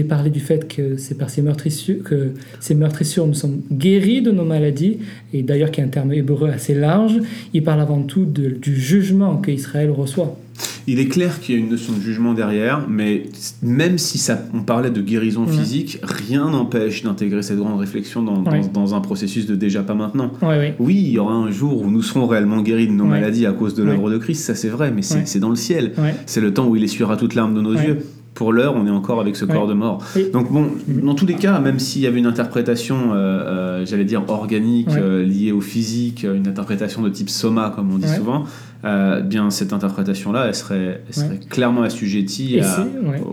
est 0.00 0.04
parlé 0.04 0.30
du 0.30 0.40
fait 0.40 0.66
que 0.68 0.96
c'est 0.96 1.16
par 1.16 1.30
ces 1.30 1.42
meurtrissures, 1.42 2.02
que 2.02 2.30
ces 2.60 2.74
meurtrissures 2.74 3.26
nous 3.26 3.34
sommes 3.34 3.60
guéris 3.72 4.20
de 4.22 4.30
nos 4.32 4.44
maladies, 4.44 4.98
et 5.32 5.42
d'ailleurs 5.42 5.70
qui 5.70 5.80
est 5.80 5.84
un 5.84 5.88
terme 5.88 6.12
hébreu 6.12 6.48
assez 6.50 6.74
large, 6.74 7.18
il 7.52 7.62
parle 7.62 7.80
avant 7.80 8.02
tout 8.02 8.24
de- 8.24 8.48
du 8.50 8.74
jugement 8.76 9.36
que 9.36 9.50
Israël 9.50 9.90
reçoit. 9.90 10.36
Il 10.86 10.98
est 10.98 11.06
clair 11.08 11.40
qu'il 11.40 11.54
y 11.54 11.58
a 11.58 11.60
une 11.60 11.70
notion 11.70 11.92
de 11.94 12.00
jugement 12.00 12.34
derrière, 12.34 12.86
mais 12.88 13.24
même 13.62 13.96
si 13.98 14.18
ça, 14.18 14.38
on 14.52 14.60
parlait 14.62 14.90
de 14.90 15.00
guérison 15.00 15.46
Ouais. 15.46 15.52
physique, 15.52 15.98
rien 16.02 16.50
n'empêche 16.50 17.02
d'intégrer 17.02 17.42
cette 17.42 17.58
grande 17.58 17.78
réflexion 17.80 18.22
dans, 18.22 18.42
dans- 18.42 18.50
Ouais. 18.50 18.60
dans 18.72 18.94
un 18.94 19.00
processus 19.00 19.46
de 19.46 19.54
déjà 19.54 19.82
pas 19.82 19.94
maintenant. 19.94 20.30
Ouais. 20.42 20.74
Oui, 20.78 20.94
il 20.96 21.10
y 21.12 21.18
aura 21.18 21.34
un 21.34 21.50
jour 21.50 21.82
où 21.82 21.90
nous 21.90 22.02
serons 22.02 22.26
réellement 22.26 22.60
guéris 22.62 22.86
de 22.86 22.92
nos 22.92 23.04
maladies 23.06 23.46
à 23.46 23.52
cause 23.52 23.74
de 23.74 23.82
l'œuvre 23.82 24.10
de 24.10 24.18
Christ, 24.18 24.44
ça 24.44 24.54
c'est 24.54 24.68
vrai, 24.68 24.92
mais 24.94 25.02
c'est 25.02 25.38
dans 25.40 25.50
le 25.50 25.56
ciel. 25.56 25.92
C'est 26.26 26.40
le 26.40 26.52
temps 26.52 26.66
où 26.68 26.76
il 26.76 26.84
essuiera 26.84 27.16
toute 27.16 27.34
larme 27.34 27.54
de 27.54 27.60
nos 27.60 27.74
yeux. 27.74 27.98
Pour 28.34 28.52
l'heure, 28.52 28.74
on 28.76 28.84
est 28.86 28.90
encore 28.90 29.20
avec 29.20 29.36
ce 29.36 29.44
Ouais. 29.44 29.52
corps 29.54 29.68
de 29.68 29.74
mort. 29.74 30.02
Et- 30.16 30.30
Donc 30.30 30.50
bon, 30.52 30.66
dans 30.88 31.14
tous 31.14 31.24
les 31.26 31.34
cas, 31.36 31.60
même 31.60 31.78
s'il 31.78 32.02
y 32.02 32.06
avait 32.08 32.18
une 32.18 32.26
interprétation, 32.26 33.12
euh, 33.12 33.14
euh, 33.14 33.86
j'allais 33.86 34.04
dire 34.04 34.24
organique, 34.28 34.88
Ouais. 34.88 34.98
euh, 35.00 35.22
liée 35.24 35.52
au 35.52 35.60
physique, 35.60 36.24
une 36.24 36.48
interprétation 36.48 37.00
de 37.02 37.10
type 37.10 37.30
soma, 37.30 37.72
comme 37.76 37.92
on 37.94 37.98
dit 37.98 38.06
Ouais. 38.08 38.16
souvent, 38.16 38.44
euh, 38.84 39.20
bien 39.20 39.50
cette 39.50 39.72
interprétation-là, 39.72 40.46
elle 40.48 40.54
serait, 40.54 41.00
elle 41.06 41.14
serait 41.14 41.38
clairement 41.48 41.82
assujettie 41.82 42.58
à- 42.60 42.86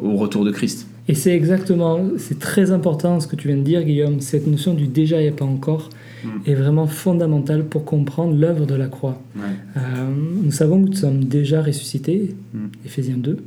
au 0.04 0.16
retour 0.18 0.46
de 0.46 0.52
Christ. 0.52 0.88
Et 1.08 1.16
c'est 1.16 1.34
exactement, 1.36 2.00
c'est 2.18 2.38
très 2.38 2.70
important 2.72 3.20
ce 3.20 3.28
que 3.28 3.36
tu 3.36 3.48
viens 3.48 3.58
de 3.58 3.64
dire, 3.64 3.84
Guillaume. 3.84 4.22
Cette 4.22 4.46
notion 4.46 4.76
du 4.76 4.86
déjà 4.88 5.20
et 5.20 5.32
pas 5.32 5.46
encore 5.46 5.90
Mm. 6.24 6.28
est 6.46 6.54
vraiment 6.54 6.86
fondamentale 6.86 7.66
pour 7.66 7.84
comprendre 7.86 8.36
l'œuvre 8.38 8.68
de 8.68 8.76
la 8.76 8.86
croix. 8.86 9.20
Nous 10.44 10.52
savons 10.52 10.84
que 10.84 10.90
nous 10.90 10.96
sommes 10.96 11.24
déjà 11.24 11.62
ressuscités, 11.64 12.36
Mm. 12.54 12.58
Éphésiens 12.86 13.18
2. 13.18 13.38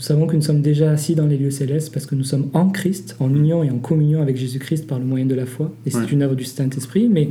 Nous 0.00 0.06
savons 0.06 0.26
que 0.26 0.34
nous 0.34 0.40
sommes 0.40 0.62
déjà 0.62 0.90
assis 0.92 1.14
dans 1.14 1.26
les 1.26 1.36
lieux 1.36 1.50
célestes 1.50 1.92
parce 1.92 2.06
que 2.06 2.14
nous 2.14 2.24
sommes 2.24 2.46
en 2.54 2.70
Christ, 2.70 3.16
en 3.20 3.28
union 3.28 3.62
et 3.62 3.70
en 3.70 3.76
communion 3.76 4.22
avec 4.22 4.38
Jésus-Christ 4.38 4.86
par 4.86 4.98
le 4.98 5.04
moyen 5.04 5.26
de 5.26 5.34
la 5.34 5.44
foi. 5.44 5.70
Et 5.84 5.90
c'est 5.90 5.98
Ouais. 5.98 6.04
une 6.10 6.22
œuvre 6.22 6.34
du 6.34 6.44
Saint-Esprit, 6.44 7.10
mais 7.12 7.28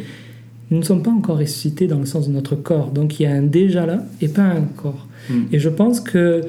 nous 0.70 0.78
ne 0.78 0.84
sommes 0.84 1.02
pas 1.02 1.10
encore 1.10 1.40
ressuscités 1.40 1.88
dans 1.88 1.98
le 1.98 2.06
sens 2.06 2.28
de 2.28 2.32
notre 2.32 2.56
corps. 2.56 2.92
Donc 2.92 3.20
il 3.20 3.24
y 3.24 3.26
a 3.26 3.32
un 3.34 3.42
déjà 3.42 3.88
là 3.88 4.06
et 4.22 4.28
pas 4.28 4.44
un 4.44 4.62
corps. 4.62 5.08
Mm. 5.32 5.34
Et 5.52 5.58
je 5.58 5.68
pense 5.68 6.00
que 6.00 6.42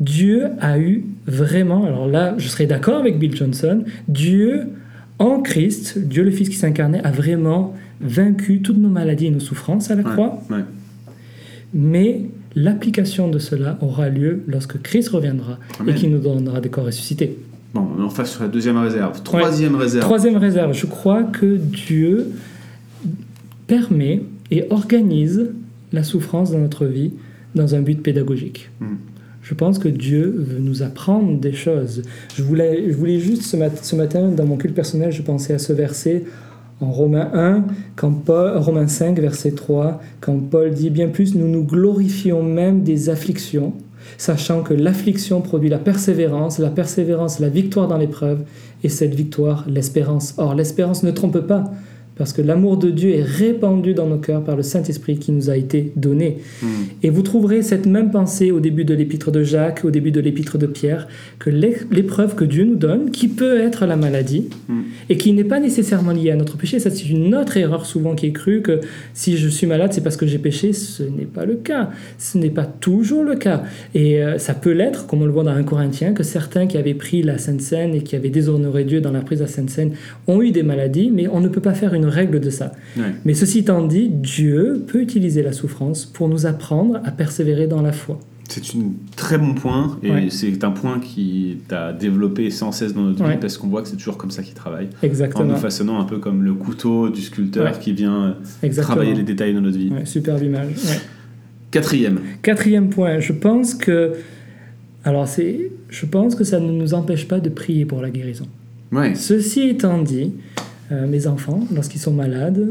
Dieu 0.00 0.48
a 0.60 0.78
eu 0.78 1.06
vraiment, 1.26 1.84
alors 1.86 2.08
là 2.08 2.34
je 2.36 2.46
serais 2.48 2.66
d'accord 2.66 2.98
avec 2.98 3.18
Bill 3.18 3.34
Johnson, 3.34 3.84
Dieu 4.06 4.64
en 5.18 5.40
Christ, 5.40 5.96
Dieu 5.98 6.24
le 6.24 6.30
Fils 6.30 6.50
qui 6.50 6.56
s'incarnait, 6.56 7.00
a 7.04 7.10
vraiment 7.10 7.72
vaincu 8.02 8.60
toutes 8.60 8.76
nos 8.76 8.90
maladies 8.90 9.28
et 9.28 9.30
nos 9.30 9.40
souffrances 9.40 9.90
à 9.90 9.94
la 9.94 10.02
Ouais. 10.02 10.10
croix. 10.12 10.42
Ouais. 10.50 10.58
Mais 11.72 12.20
l'application 12.56 13.28
de 13.28 13.38
cela 13.38 13.78
aura 13.80 14.08
lieu 14.08 14.42
lorsque 14.46 14.80
Christ 14.82 15.08
reviendra 15.08 15.58
Amen. 15.80 15.94
et 15.94 15.98
qu'il 15.98 16.10
nous 16.10 16.18
donnera 16.18 16.60
des 16.60 16.68
corps 16.68 16.84
ressuscités. 16.86 17.36
Bon, 17.74 17.86
on 17.98 18.08
face 18.10 18.32
sur 18.32 18.42
la 18.42 18.48
deuxième 18.48 18.76
réserve. 18.78 19.22
Troisième 19.22 19.74
réserve. 19.74 20.04
Troisième 20.04 20.36
réserve, 20.36 20.72
je 20.74 20.86
crois 20.86 21.24
que 21.24 21.56
Dieu 21.56 22.28
permet 23.66 24.22
et 24.50 24.64
organise 24.70 25.50
la 25.92 26.02
souffrance 26.04 26.50
dans 26.52 26.58
notre 26.58 26.86
vie 26.86 27.12
dans 27.54 27.74
un 27.74 27.80
but 27.80 28.00
pédagogique. 28.02 28.70
Mm. 28.80 28.86
Je 29.42 29.54
pense 29.54 29.78
que 29.78 29.88
Dieu 29.88 30.34
veut 30.38 30.58
nous 30.58 30.82
apprendre 30.82 31.38
des 31.38 31.52
choses. 31.52 32.02
Je 32.36 32.42
voulais, 32.42 32.84
je 32.90 32.94
voulais 32.96 33.18
juste 33.20 33.42
ce, 33.42 33.56
mat- 33.56 33.84
ce 33.84 33.94
matin, 33.94 34.28
dans 34.28 34.46
mon 34.46 34.56
culte 34.56 34.74
personnel, 34.74 35.12
je 35.12 35.22
pensais 35.22 35.52
à 35.54 35.58
ce 35.58 35.72
verset 35.72 36.24
En 36.80 36.90
Romains 36.90 37.30
1, 37.32 37.64
quand 37.96 38.12
Romains 38.28 38.88
5, 38.88 39.18
verset 39.18 39.52
3, 39.52 40.00
quand 40.20 40.38
Paul 40.50 40.72
dit 40.72 40.90
bien 40.90 41.08
plus, 41.08 41.34
nous 41.34 41.48
nous 41.48 41.64
glorifions 41.64 42.42
même 42.42 42.82
des 42.82 43.10
afflictions, 43.10 43.72
sachant 44.18 44.62
que 44.62 44.74
l'affliction 44.74 45.40
produit 45.40 45.68
la 45.68 45.78
persévérance, 45.78 46.58
la 46.58 46.70
persévérance 46.70 47.38
la 47.38 47.48
victoire 47.48 47.86
dans 47.86 47.96
l'épreuve, 47.96 48.40
et 48.82 48.88
cette 48.88 49.14
victoire 49.14 49.64
l'espérance. 49.68 50.34
Or, 50.36 50.54
l'espérance 50.54 51.04
ne 51.04 51.10
trompe 51.10 51.40
pas, 51.40 51.64
parce 52.16 52.32
que 52.32 52.42
l'amour 52.42 52.76
de 52.76 52.90
Dieu 52.90 53.10
est 53.14 53.22
répandu 53.22 53.92
dans 53.94 54.06
nos 54.06 54.18
cœurs 54.18 54.42
par 54.44 54.56
le 54.56 54.62
Saint-Esprit 54.62 55.18
qui 55.18 55.32
nous 55.32 55.50
a 55.50 55.56
été 55.56 55.92
donné. 55.96 56.38
Hmm. 56.62 56.66
Et 57.02 57.10
vous 57.10 57.22
trouverez 57.22 57.62
cette 57.62 57.86
même 57.86 58.10
pensée 58.10 58.50
au 58.52 58.60
début 58.60 58.84
de 58.84 58.94
l'épître 58.94 59.30
de 59.30 59.42
Jacques, 59.42 59.82
au 59.84 59.90
début 59.90 60.10
de 60.12 60.20
l'épître 60.20 60.56
de 60.58 60.66
Pierre, 60.66 61.08
que 61.38 61.50
l'é- 61.50 61.76
l'épreuve 61.90 62.34
que 62.34 62.44
Dieu 62.44 62.64
nous 62.64 62.76
donne, 62.76 63.10
qui 63.10 63.28
peut 63.28 63.58
être 63.58 63.86
la 63.86 63.96
maladie, 63.96 64.48
Hmm. 64.68 64.82
et 65.10 65.16
qui 65.16 65.32
n'est 65.32 65.44
pas 65.44 65.60
nécessairement 65.60 66.12
liée 66.12 66.30
à 66.30 66.36
notre 66.36 66.56
péché, 66.56 66.78
ça 66.78 66.90
c'est 66.90 67.08
une 67.08 67.34
autre 67.34 67.56
erreur 67.56 67.84
souvent 67.86 68.14
qui 68.14 68.26
est 68.26 68.32
crue, 68.32 68.62
que 68.62 68.80
si 69.12 69.36
je 69.36 69.48
suis 69.48 69.66
malade 69.66 69.92
c'est 69.92 70.02
parce 70.02 70.16
que 70.16 70.26
j'ai 70.26 70.38
péché, 70.38 70.72
ce 70.72 71.02
n'est 71.02 71.24
pas 71.26 71.44
le 71.44 71.54
cas. 71.56 71.90
Ce 72.18 72.38
n'est 72.38 72.50
pas 72.50 72.64
toujours 72.64 73.24
le 73.24 73.34
cas. 73.36 73.64
Et 73.94 74.22
euh, 74.22 74.38
ça 74.38 74.54
peut 74.54 74.72
l'être, 74.72 75.06
comme 75.06 75.22
on 75.22 75.26
le 75.26 75.32
voit 75.32 75.44
dans 75.44 75.50
1 75.52 75.62
Corinthien, 75.64 76.12
que 76.12 76.22
certains 76.22 76.66
qui 76.66 76.76
avaient 76.78 76.94
pris 76.94 77.22
la 77.22 77.38
Sainte 77.38 77.60
Seine 77.60 77.94
et 77.94 78.02
qui 78.02 78.14
avaient 78.16 78.28
déshonoré 78.30 78.84
Dieu 78.84 79.00
dans 79.00 79.10
la 79.12 79.20
prise 79.20 79.38
de 79.40 79.44
la 79.44 79.50
Sainte 79.50 79.70
Seine 79.70 79.92
ont 80.26 80.40
eu 80.42 80.50
des 80.52 80.62
maladies, 80.62 81.10
mais 81.12 81.26
on 81.28 81.40
ne 81.40 81.48
peut 81.48 81.60
pas 81.60 81.74
faire 81.74 81.94
une 81.94 82.03
règle 82.08 82.40
de 82.40 82.50
ça. 82.50 82.72
Ouais. 82.96 83.14
Mais 83.24 83.34
ceci 83.34 83.60
étant 83.60 83.86
dit, 83.86 84.08
Dieu 84.08 84.84
peut 84.86 85.00
utiliser 85.00 85.42
la 85.42 85.52
souffrance 85.52 86.04
pour 86.06 86.28
nous 86.28 86.46
apprendre 86.46 87.00
à 87.04 87.10
persévérer 87.10 87.66
dans 87.66 87.82
la 87.82 87.92
foi. 87.92 88.18
C'est 88.48 88.76
un 88.76 88.92
très 89.16 89.38
bon 89.38 89.54
point 89.54 89.98
et 90.02 90.10
Ouais. 90.10 90.26
c'est 90.28 90.62
un 90.64 90.70
point 90.70 91.00
qui 91.00 91.56
t'a 91.66 91.92
développé 91.94 92.50
sans 92.50 92.72
cesse 92.72 92.92
dans 92.92 93.00
notre 93.02 93.24
Ouais. 93.24 93.32
vie 93.32 93.38
parce 93.40 93.56
qu'on 93.56 93.68
voit 93.68 93.80
que 93.82 93.88
c'est 93.88 93.96
toujours 93.96 94.18
comme 94.18 94.30
ça 94.30 94.42
qu'il 94.42 94.52
travaille. 94.54 94.88
En 95.02 95.06
Exactement. 95.06 95.44
nous 95.52 95.56
façonnant 95.56 95.98
un 95.98 96.04
peu 96.04 96.18
comme 96.18 96.42
le 96.42 96.52
couteau 96.52 97.08
du 97.08 97.22
sculpteur 97.22 97.64
Ouais. 97.64 97.78
qui 97.80 97.92
vient 97.94 98.22
euh, 98.24 98.32
Exactement. 98.62 98.96
travailler 98.96 99.14
les 99.16 99.22
détails 99.24 99.54
de 99.54 99.60
notre 99.60 99.78
vie. 99.78 99.90
Superbe 100.04 100.42
image. 100.42 100.74
Quatrième. 101.70 102.20
Quatrième 102.42 102.90
point, 102.90 103.18
je 103.18 103.32
pense 103.32 103.74
que 103.74 104.12
alors 105.04 105.26
c'est, 105.26 105.70
je 105.88 106.06
pense 106.06 106.34
que 106.34 106.44
ça 106.44 106.60
ne 106.60 106.70
nous 106.70 106.94
empêche 106.94 107.26
pas 107.26 107.40
de 107.40 107.48
prier 107.48 107.84
pour 107.86 108.00
la 108.00 108.10
guérison. 108.10 108.46
Ceci 109.16 109.62
étant 109.68 110.00
dit, 110.02 110.32
euh, 110.94 111.06
mes 111.06 111.26
enfants, 111.26 111.66
lorsqu'ils 111.74 112.00
sont 112.00 112.12
malades, 112.12 112.68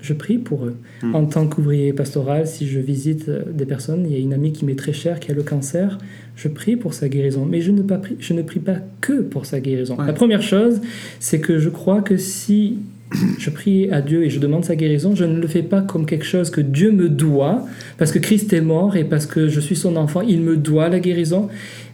je 0.00 0.12
prie 0.12 0.38
pour 0.38 0.66
eux. 0.66 0.76
Mm. 1.02 1.14
En 1.14 1.24
tant 1.26 1.46
qu'ouvrier 1.46 1.92
pastoral, 1.92 2.46
si 2.46 2.66
je 2.66 2.80
visite 2.80 3.28
euh, 3.28 3.42
des 3.50 3.66
personnes, 3.66 4.04
il 4.06 4.12
y 4.12 4.16
a 4.16 4.18
une 4.18 4.34
amie 4.34 4.52
qui 4.52 4.64
m'est 4.64 4.74
très 4.74 4.92
chère 4.92 5.20
qui 5.20 5.30
a 5.30 5.34
le 5.34 5.42
cancer, 5.42 5.98
je 6.36 6.48
prie 6.48 6.76
pour 6.76 6.92
sa 6.92 7.08
guérison. 7.08 7.46
Mais 7.46 7.60
je 7.60 7.70
ne, 7.70 7.82
pas 7.82 7.98
prie, 7.98 8.16
je 8.18 8.34
ne 8.34 8.42
prie 8.42 8.60
pas 8.60 8.76
que 9.00 9.22
pour 9.22 9.46
sa 9.46 9.60
guérison. 9.60 9.96
Ouais. 9.96 10.06
La 10.06 10.12
première 10.12 10.42
chose, 10.42 10.80
c'est 11.20 11.40
que 11.40 11.58
je 11.58 11.68
crois 11.68 12.02
que 12.02 12.16
si 12.16 12.78
je 13.38 13.50
prie 13.50 13.90
à 13.90 14.00
Dieu 14.00 14.24
et 14.24 14.30
je 14.30 14.40
demande 14.40 14.64
sa 14.64 14.74
guérison, 14.74 15.14
je 15.14 15.24
ne 15.24 15.40
le 15.40 15.46
fais 15.46 15.62
pas 15.62 15.82
comme 15.82 16.06
quelque 16.06 16.24
chose 16.24 16.50
que 16.50 16.60
Dieu 16.60 16.90
me 16.90 17.08
doit, 17.08 17.66
parce 17.98 18.10
que 18.10 18.18
Christ 18.18 18.52
est 18.52 18.60
mort 18.60 18.96
et 18.96 19.04
parce 19.04 19.26
que 19.26 19.48
je 19.48 19.60
suis 19.60 19.76
son 19.76 19.96
enfant, 19.96 20.22
il 20.22 20.40
me 20.40 20.56
doit 20.56 20.88
la 20.88 21.00
guérison. 21.00 21.48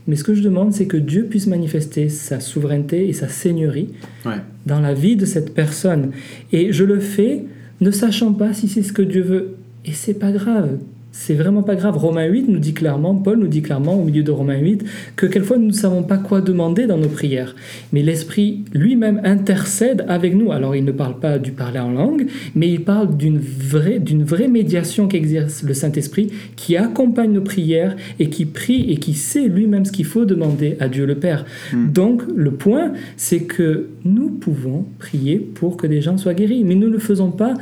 Mais 0.09 0.17
ce 0.17 0.25
que 0.25 0.35
je 0.35 0.43
demande, 0.43 0.73
c'est 0.73 0.87
que 0.87 0.97
Dieu 0.97 1.25
puisse 1.25 1.47
manifester 1.47 2.09
sa 2.09 2.41
souveraineté 2.41 3.09
et 3.09 3.13
sa 3.13 3.29
seigneurie 3.29 3.91
Ouais. 4.27 4.33
dans 4.67 4.81
la 4.81 4.95
vie 4.95 5.15
de 5.17 5.27
cette 5.27 5.55
personne. 5.55 6.11
Et 6.51 6.73
je 6.73 6.83
le 6.85 6.99
fais 6.99 7.45
ne 7.81 7.91
sachant 7.93 8.33
pas 8.33 8.53
si 8.55 8.67
c'est 8.69 8.83
ce 8.83 8.93
que 8.93 9.03
Dieu 9.03 9.23
veut. 9.23 9.55
Et 9.85 9.93
c'est 9.93 10.15
pas 10.15 10.33
grave. 10.33 10.79
C'est 11.11 11.35
vraiment 11.35 11.63
pas 11.63 11.75
grave. 11.75 11.97
Romains 11.97 12.27
8 12.27 12.49
nous 12.49 12.59
dit 12.59 12.75
clairement, 12.75 13.15
Paul 13.15 13.39
nous 13.39 13.47
dit 13.47 13.63
clairement 13.63 13.95
au 13.95 14.05
milieu 14.05 14.23
de 14.23 14.31
Romains 14.31 14.59
8, 14.59 14.85
que 15.17 15.27
quelquefois 15.27 15.57
nous 15.57 15.69
ne 15.69 15.73
savons 15.73 16.03
pas 16.03 16.19
quoi 16.19 16.43
demander 16.43 16.87
dans 16.87 16.99
nos 16.99 17.09
prières. 17.09 17.57
Mais 17.93 18.03
l'Esprit 18.03 18.65
lui-même 18.75 19.21
intercède 19.25 20.05
avec 20.09 20.35
nous. 20.35 20.53
Alors 20.53 20.77
il 20.77 20.85
ne 20.85 20.93
parle 20.93 21.19
pas 21.19 21.39
du 21.39 21.53
parler 21.53 21.79
en 21.79 21.91
langue, 21.91 22.27
mais 22.55 22.71
il 22.71 22.85
parle 22.85 23.17
d'une 23.17 23.39
vraie, 23.39 24.01
d'une 24.01 24.23
vraie 24.23 24.49
médiation 24.49 25.09
qu'exerce 25.09 25.63
le 25.63 25.73
Saint-Esprit, 25.73 26.31
qui 26.57 26.77
accompagne 26.77 27.33
nos 27.33 27.41
prières 27.41 27.97
et 28.19 28.29
qui 28.29 28.45
prie 28.45 28.91
et 28.91 28.99
qui 28.99 29.15
sait 29.15 29.49
lui-même 29.49 29.87
ce 29.87 29.93
qu'il 29.93 30.05
faut 30.05 30.27
demander 30.27 30.77
à 30.79 30.89
Dieu 30.89 31.07
le 31.07 31.15
Père. 31.15 31.47
Hmm. 31.73 31.91
Donc 31.91 32.23
le 32.37 32.51
point, 32.51 32.93
c'est 33.17 33.45
que 33.45 33.89
nous 34.05 34.29
pouvons 34.29 34.85
prier 34.99 35.39
pour 35.39 35.79
que 35.79 35.87
des 35.87 36.03
gens 36.03 36.19
soient 36.19 36.35
guéris, 36.35 36.65
mais 36.65 36.75
nous 36.75 36.89
ne 36.89 36.93
le 36.93 36.99
faisons 36.99 37.31
pas. 37.31 37.55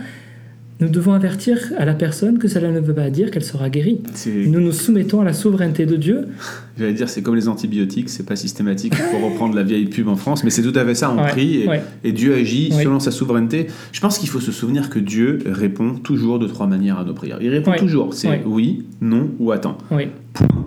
Nous 0.78 0.88
devons 0.90 1.14
avertir 1.14 1.58
à 1.78 1.86
la 1.86 1.94
personne 1.94 2.38
que 2.38 2.48
cela 2.48 2.70
ne 2.70 2.80
veut 2.80 2.92
pas 2.92 3.08
dire 3.08 3.30
qu'elle 3.30 3.44
sera 3.44 3.70
guérie. 3.70 4.00
Nous 4.26 4.60
nous 4.60 4.72
soumettons 4.72 5.22
à 5.22 5.24
la 5.24 5.32
souveraineté 5.32 5.86
de 5.86 5.96
Dieu. 5.96 6.26
j'allais 6.78 6.92
dire, 6.92 7.08
c'est 7.08 7.22
comme 7.22 7.34
les 7.34 7.48
antibiotiques, 7.48 8.10
c'est 8.10 8.26
pas 8.26 8.36
systématique 8.36 8.92
pour 9.10 9.22
reprendre 9.30 9.54
la 9.54 9.62
vieille 9.62 9.86
pub 9.86 10.06
en 10.08 10.16
France, 10.16 10.44
mais 10.44 10.50
c'est 10.50 10.60
tout 10.60 10.78
à 10.78 10.84
fait 10.84 10.94
ça. 10.94 11.10
On 11.10 11.16
Ouais, 11.22 11.28
prie 11.30 11.62
et, 11.62 11.66
ouais. 11.68 11.82
et 12.04 12.12
Dieu 12.12 12.34
agit 12.34 12.70
Ouais. 12.74 12.82
selon 12.84 13.00
sa 13.00 13.10
souveraineté. 13.10 13.68
Je 13.92 14.00
pense 14.00 14.18
qu'il 14.18 14.28
faut 14.28 14.40
se 14.40 14.52
souvenir 14.52 14.90
que 14.90 14.98
Dieu 14.98 15.38
répond 15.46 15.94
toujours 15.94 16.38
de 16.38 16.46
trois 16.46 16.66
manières 16.66 16.98
à 16.98 17.04
nos 17.04 17.14
prières. 17.14 17.38
Il 17.40 17.48
répond 17.48 17.72
toujours. 17.76 18.12
C'est 18.12 18.42
oui, 18.44 18.84
non 19.00 19.30
ou 19.38 19.52
attends. 19.52 19.78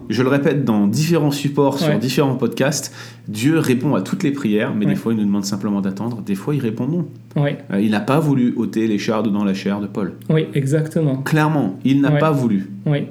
Je 0.09 0.23
le 0.23 0.29
répète 0.29 0.65
dans 0.65 0.87
différents 0.87 1.31
supports, 1.31 1.77
sur 1.79 1.97
différents 1.99 2.35
podcasts, 2.35 2.93
Dieu 3.27 3.59
répond 3.59 3.93
à 3.93 4.01
toutes 4.01 4.23
les 4.23 4.31
prières, 4.31 4.73
mais 4.73 4.85
Ouais. 4.85 4.91
des 4.93 4.97
fois 4.97 5.13
il 5.13 5.19
nous 5.19 5.25
demande 5.25 5.45
simplement 5.45 5.81
d'attendre, 5.81 6.21
des 6.21 6.33
fois 6.35 6.55
il 6.55 6.61
répond 6.61 6.87
non. 6.87 7.05
Euh, 7.37 7.79
il 7.79 7.91
n'a 7.91 7.99
pas 7.99 8.19
voulu 8.19 8.53
ôter 8.57 8.87
les 8.87 8.97
chardes 8.97 9.31
dans 9.31 9.43
la 9.43 9.53
chair 9.53 9.79
de 9.79 9.87
Paul. 9.87 10.13
oui, 10.29 10.47
exactement. 10.55 11.17
Clairement, 11.17 11.77
il 11.85 12.01
n'a 12.01 12.11
pas 12.11 12.31
voulu, 12.31 12.69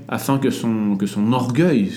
afin 0.09 0.39
que 0.39 0.51
son, 0.51 0.97
que 0.97 1.07
son 1.07 1.33
orgueil 1.33 1.93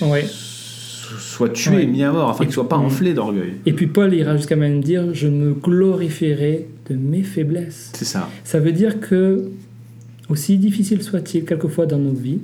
soit 1.18 1.48
tué, 1.50 1.86
mis 1.86 2.02
à 2.04 2.12
mort, 2.12 2.30
afin 2.30 2.44
qu'il 2.44 2.52
soit 2.52 2.68
pas 2.68 2.76
enflé 2.76 3.14
d'orgueil. 3.14 3.54
Et 3.66 3.72
puis 3.72 3.86
Paul 3.86 4.14
ira 4.14 4.36
jusqu'à 4.36 4.56
même 4.56 4.80
dire 4.82 5.12
Je 5.14 5.28
me 5.28 5.52
glorifierai 5.52 6.68
de 6.90 6.94
mes 6.96 7.22
faiblesses. 7.22 7.90
C'est 7.94 8.04
ça. 8.04 8.28
Ça 8.44 8.60
veut 8.60 8.72
dire 8.72 9.00
que, 9.00 9.44
aussi 10.28 10.58
difficile 10.58 11.02
soit-il 11.02 11.44
quelquefois 11.44 11.86
dans 11.86 11.98
nos 11.98 12.12
vies, 12.12 12.40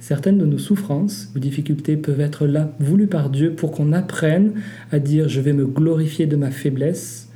certaines 0.00 0.38
de 0.38 0.46
nos 0.46 0.58
souffrances 0.58 1.30
ou 1.36 1.38
difficultés 1.38 1.96
peuvent 1.96 2.20
être 2.20 2.46
là, 2.46 2.72
voulues 2.80 3.06
par 3.06 3.30
Dieu, 3.30 3.52
pour 3.52 3.70
qu'on 3.70 3.92
apprenne 3.92 4.52
à 4.90 4.98
dire 4.98 5.28
Je 5.28 5.40
vais 5.40 5.52
me 5.52 5.66
glorifier 5.66 6.26
de 6.26 6.36
ma 6.36 6.50
faiblesse. 6.50 7.28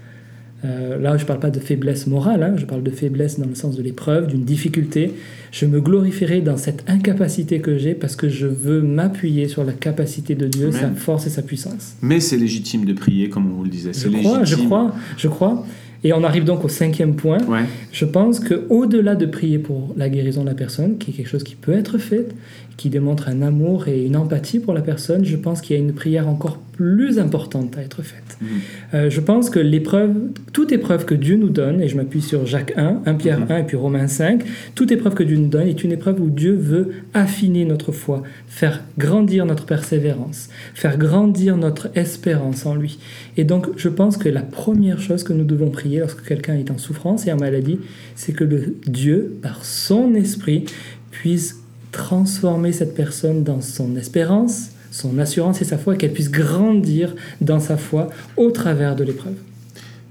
Euh, 0.65 0.99
là, 0.99 1.19
je 1.19 1.23
ne 1.25 1.27
parle 1.27 1.41
pas 1.41 1.51
de 1.51 1.61
faiblesse 1.61 2.07
morale, 2.07 2.43
hein, 2.43 2.55
je 2.57 2.65
parle 2.65 2.83
de 2.83 2.91
faiblesse 2.91 3.39
dans 3.39 3.47
le 3.47 3.55
sens 3.55 3.77
de 3.77 3.83
l'épreuve, 3.83 4.29
d'une 4.29 4.45
difficulté. 4.45 5.13
Je 5.53 5.67
me 5.67 5.79
glorifierai 5.79 6.41
dans 6.41 6.57
cette 6.57 6.89
incapacité 6.89 7.61
que 7.61 7.77
j'ai 7.77 7.93
parce 7.93 8.17
que 8.17 8.31
je 8.31 8.47
veux 8.47 8.81
m'appuyer 8.81 9.47
sur 9.47 9.63
la 9.63 9.73
capacité 9.73 10.35
de 10.35 10.47
Dieu, 10.47 10.69
Amen. 10.69 10.81
sa 10.81 10.91
force 10.93 11.27
et 11.27 11.31
sa 11.31 11.43
puissance. 11.43 11.97
Mais 12.01 12.19
c'est 12.19 12.39
légitime 12.39 12.87
de 12.87 12.95
prier, 12.95 13.29
comme 13.29 13.53
on 13.53 13.57
vous 13.57 13.65
le 13.65 13.71
disait. 13.71 13.93
Je 13.93 14.09
crois, 14.09 14.45
je 14.45 14.57
crois, 14.57 14.95
je 15.19 15.29
crois. 15.29 15.67
Et 16.05 16.13
on 16.13 16.23
arrive 16.23 16.45
donc 16.45 16.65
au 16.65 16.69
cinquième 16.69 17.17
point. 17.17 17.39
Ouais. 17.49 17.65
Je 17.91 18.05
pense 18.05 18.39
que 18.39 18.67
au-delà 18.69 19.15
de 19.15 19.25
prier 19.25 19.59
pour 19.59 19.95
la 19.97 20.11
guérison 20.11 20.43
de 20.43 20.49
la 20.49 20.55
personne, 20.55 20.99
qui 20.99 21.11
est 21.11 21.15
quelque 21.15 21.29
chose 21.29 21.45
qui 21.45 21.57
peut 21.57 21.73
être 21.73 21.97
fait, 21.97 22.29
qui 22.77 22.91
démontre 22.91 23.29
un 23.29 23.41
amour 23.41 23.89
et 23.89 24.05
une 24.05 24.17
empathie 24.17 24.61
pour 24.61 24.75
la 24.75 24.83
personne, 24.83 25.25
je 25.25 25.37
pense 25.37 25.63
qu'il 25.63 25.77
y 25.77 25.79
a 25.79 25.83
une 25.83 25.95
prière 25.95 26.29
encore 26.29 26.59
plus 26.77 27.19
importante 27.19 27.77
à 27.79 27.83
être 27.83 28.03
faite. 28.03 28.37
Mhm. 28.41 28.49
Euh, 28.95 29.11
je 29.11 29.21
pense 29.21 29.51
que 29.51 29.59
l'épreuve, 29.59 30.15
toute 30.53 30.73
épreuve 30.73 31.05
que 31.05 31.15
Dieu 31.15 31.37
nous 31.37 31.49
donne, 31.49 31.81
et 31.81 31.89
je 31.89 31.97
m'appuie 31.97 32.23
sur 32.23 32.47
Jacques 32.47 32.73
1, 32.77 33.03
1 33.07 33.15
Pierre 33.15 33.41
Mhm. 33.41 33.51
1 33.51 33.59
et 33.59 33.63
puis 33.65 33.77
Romains 33.77 34.09
5, 34.09 34.43
toute 34.75 34.91
épreuve 34.93 35.15
que 35.15 35.23
Dieu 35.23 35.37
nous 35.37 35.49
donne 35.49 35.69
est 35.69 35.85
une 35.85 35.93
épreuve 35.93 36.21
où 36.21 36.31
Dieu 36.31 36.55
veut 36.55 36.93
affiner 37.15 37.65
notre 37.65 37.93
foi, 37.93 38.23
faire 38.49 38.83
grandir 38.99 39.47
notre 39.47 39.67
persévérance, 39.67 40.49
faire 40.75 40.99
grandir 40.99 41.57
notre 41.57 41.91
espérance 41.95 42.67
en 42.67 42.75
lui. 42.75 42.99
Et 43.37 43.45
donc, 43.45 43.69
je 43.77 43.89
pense 43.89 44.17
que 44.17 44.29
la 44.29 44.43
première 44.43 45.01
chose 45.01 45.23
que 45.23 45.33
nous 45.33 45.45
devons 45.45 45.71
prier 45.71 46.01
lorsque 46.01 46.27
quelqu'un 46.27 46.55
est 46.55 46.71
en 46.71 46.79
souffrance 46.79 47.27
et 47.27 47.33
en 47.33 47.37
maladie, 47.37 47.79
c'est 48.17 48.33
que 48.33 48.45
le 48.45 48.77
Dieu, 48.87 49.37
par 49.43 49.65
son 49.65 50.15
esprit, 50.15 50.65
puisse 51.11 51.61
transformer 51.93 52.73
cette 52.73 52.95
personne 52.95 53.45
dans 53.45 53.61
son 53.61 53.97
espérance, 53.97 54.71
son 54.95 55.19
assurance 55.19 55.61
et 55.61 55.65
sa 55.65 55.77
foi, 55.77 55.97
qu'elle 55.97 56.13
puisse 56.13 56.31
grandir 56.31 57.15
dans 57.41 57.59
sa 57.59 57.77
foi 57.77 58.09
au 58.37 58.51
travers 58.53 58.95
de 58.95 59.03
l'épreuve. 59.05 59.35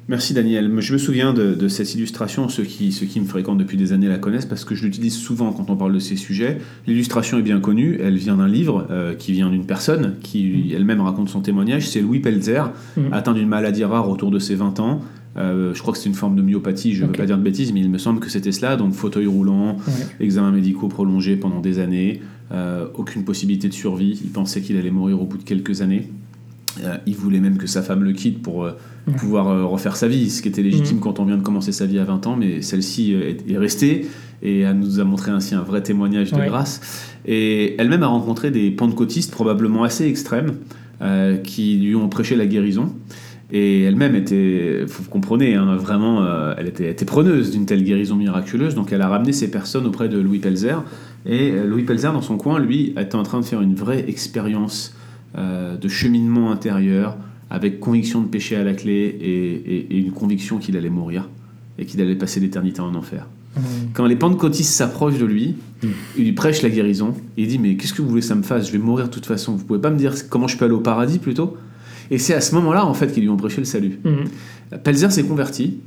Merci 0.09 0.33
Daniel. 0.33 0.69
Je 0.81 0.91
me 0.93 0.97
souviens 0.97 1.33
de, 1.33 1.53
de 1.55 1.67
cette 1.69 1.95
illustration, 1.95 2.49
ceux 2.49 2.63
qui, 2.63 2.91
ceux 2.91 3.05
qui 3.05 3.21
me 3.21 3.25
fréquentent 3.25 3.57
depuis 3.59 3.77
des 3.77 3.93
années 3.93 4.09
la 4.09 4.17
connaissent 4.17 4.45
parce 4.45 4.65
que 4.65 4.75
je 4.75 4.83
l'utilise 4.83 5.15
souvent 5.15 5.53
quand 5.53 5.69
on 5.69 5.77
parle 5.77 5.93
de 5.93 5.99
ces 5.99 6.17
sujets. 6.17 6.57
L'illustration 6.87 7.37
est 7.39 7.41
bien 7.41 7.61
connue, 7.61 7.97
elle 8.03 8.17
vient 8.17 8.35
d'un 8.35 8.49
livre 8.49 8.85
euh, 8.91 9.13
qui 9.15 9.31
vient 9.31 9.49
d'une 9.49 9.65
personne 9.65 10.15
qui 10.21 10.73
elle-même 10.75 10.99
raconte 10.99 11.29
son 11.29 11.39
témoignage. 11.39 11.87
C'est 11.87 12.01
Louis 12.01 12.19
Pelzer, 12.19 12.73
Mhm. 12.97 13.13
atteint 13.13 13.31
d'une 13.33 13.47
maladie 13.47 13.85
rare 13.85 14.09
autour 14.09 14.29
de 14.29 14.39
ses 14.39 14.55
20 14.55 14.81
ans. 14.81 14.99
Euh, 15.35 15.73
je 15.73 15.81
crois 15.81 15.93
que 15.93 15.99
c'est 15.99 16.09
une 16.09 16.15
forme 16.15 16.35
de 16.35 16.41
myopathie, 16.43 16.93
je 16.93 17.01
ne 17.03 17.07
veux 17.07 17.13
pas 17.13 17.25
dire 17.25 17.37
de 17.37 17.43
bêtises, 17.43 17.73
mais 17.73 17.79
il 17.81 17.89
me 17.89 17.97
semble 17.97 18.19
que 18.19 18.29
c'était 18.29 18.51
cela. 18.51 18.75
Donc 18.75 18.93
fauteuil 18.93 19.25
roulant, 19.27 19.77
Ouais. 19.87 19.93
examens 20.19 20.51
médicaux 20.51 20.87
prolongés 20.87 21.35
pendant 21.35 21.59
des 21.59 21.79
années, 21.79 22.21
euh, 22.51 22.85
aucune 22.93 23.23
possibilité 23.23 23.67
de 23.67 23.73
survie. 23.73 24.19
Il 24.23 24.29
pensait 24.29 24.61
qu'il 24.61 24.77
allait 24.77 24.91
mourir 24.91 25.19
au 25.21 25.25
bout 25.25 25.37
de 25.37 25.43
quelques 25.43 25.81
années. 25.81 26.09
Euh, 26.83 26.97
il 27.07 27.15
voulait 27.15 27.39
même 27.39 27.57
que 27.57 27.67
sa 27.67 27.81
femme 27.81 28.03
le 28.03 28.13
quitte 28.13 28.41
pour 28.41 28.57
Ouais. 28.59 29.13
pouvoir 29.17 29.69
refaire 29.69 29.95
sa 29.95 30.07
vie, 30.07 30.29
ce 30.29 30.41
qui 30.41 30.47
était 30.49 30.61
légitime 30.63 30.97
Mhm. 30.97 31.01
quand 31.03 31.19
on 31.19 31.25
vient 31.25 31.37
de 31.37 31.43
commencer 31.43 31.71
sa 31.71 31.85
vie 31.87 31.99
à 31.99 32.03
20 32.03 32.25
ans, 32.27 32.35
mais 32.35 32.61
celle-ci 32.61 33.13
est, 33.13 33.49
est 33.51 33.57
restée 33.57 34.07
et 34.43 34.59
elle 34.61 34.77
nous 34.79 34.99
a 34.99 35.03
montré 35.03 35.31
ainsi 35.31 35.55
un 35.55 35.61
vrai 35.63 35.81
témoignage 35.83 36.31
de 36.31 36.37
Ouais. 36.37 36.47
grâce. 36.47 36.79
Et 37.25 37.75
elle-même 37.79 38.03
a 38.03 38.07
rencontré 38.07 38.49
des 38.51 38.69
pentecôtistes 38.71 39.31
probablement 39.31 39.83
assez 39.83 40.05
extrêmes 40.07 40.53
qui 41.43 41.75
lui 41.77 41.95
ont 41.95 42.07
prêché 42.07 42.35
la 42.37 42.45
guérison. 42.45 42.93
Et 43.55 43.83
elle-même 43.83 44.15
était, 44.15 44.83
vous 44.88 45.03
comprenez, 45.10 45.53
hein, 45.53 45.75
vraiment, 45.75 46.24
euh, 46.24 46.55
elle 46.57 46.67
était, 46.67 46.89
était 46.89 47.05
preneuse 47.05 47.51
d'une 47.51 47.67
telle 47.67 47.83
guérison 47.83 48.15
miraculeuse. 48.15 48.74
Donc 48.74 48.91
elle 48.91 49.01
a 49.03 49.07
ramené 49.07 49.31
ces 49.31 49.51
personnes 49.51 49.86
auprès 49.86 50.10
de 50.10 50.17
Louis 50.19 50.39
Pelzer. 50.39 50.83
Et 51.27 51.51
euh, 51.51 51.65
Louis 51.67 51.83
Pelzer, 51.83 52.12
dans 52.12 52.22
son 52.24 52.38
coin, 52.38 52.60
lui, 52.60 52.93
était 52.98 53.13
en 53.15 53.22
train 53.24 53.39
de 53.39 53.45
faire 53.45 53.62
une 53.62 53.75
vraie 53.75 54.05
expérience 54.10 54.95
euh, 55.38 55.77
de 55.77 55.88
cheminement 55.88 56.51
intérieur, 56.51 57.15
avec 57.51 57.79
conviction 57.79 58.22
de 58.22 58.27
péché 58.27 58.55
à 58.55 58.63
la 58.63 58.74
clé 58.74 58.91
et, 59.22 59.53
et- 59.53 59.88
et 59.95 59.98
une 60.00 60.12
conviction 60.12 60.57
qu'il 60.57 60.75
allait 60.75 60.89
mourir 60.89 61.29
et 61.77 61.86
qu'il 61.86 62.01
allait 62.01 62.15
passer 62.15 62.39
l'éternité 62.39 62.81
en 62.81 62.95
enfer. 62.95 63.27
Quand 63.93 64.07
les 64.07 64.15
pentecôtistes 64.15 64.74
s'approchent 64.74 65.19
de 65.19 65.25
lui, 65.27 65.53
il 66.17 66.24
lui 66.24 66.31
prêche 66.31 66.63
la 66.63 66.69
guérison. 66.72 67.13
Il 67.38 67.48
dit 67.48 67.60
Mais 67.60 67.75
qu'est-ce 67.75 67.93
que 67.93 68.01
vous 68.01 68.10
voulez 68.10 68.22
que 68.22 68.27
ça 68.27 68.33
me 68.33 68.41
fasse? 68.41 68.65
Je 68.65 68.72
vais 68.72 68.79
mourir 68.79 69.05
de 69.10 69.12
toute 69.12 69.27
façon. 69.27 69.55
Vous 69.55 69.63
pouvez 69.63 69.79
pas 69.79 69.91
me 69.91 69.98
dire 69.98 70.13
comment 70.27 70.48
je 70.48 70.57
peux 70.57 70.65
aller 70.65 70.74
au 70.74 70.79
paradis 70.79 71.19
plutôt? 71.19 71.55
Et 72.12 72.17
c'est 72.17 72.33
à 72.33 72.41
ce 72.41 72.53
moment-là, 72.55 72.86
en 72.86 72.93
fait, 72.93 73.12
qu'ils 73.12 73.24
lui 73.24 73.29
ont 73.29 73.38
prêché 73.38 73.57
le 73.60 73.65
salut. 73.65 74.00
Mhm. 74.03 74.79
Pelzer 74.83 75.12
s'est 75.12 75.24
converti 75.24 75.77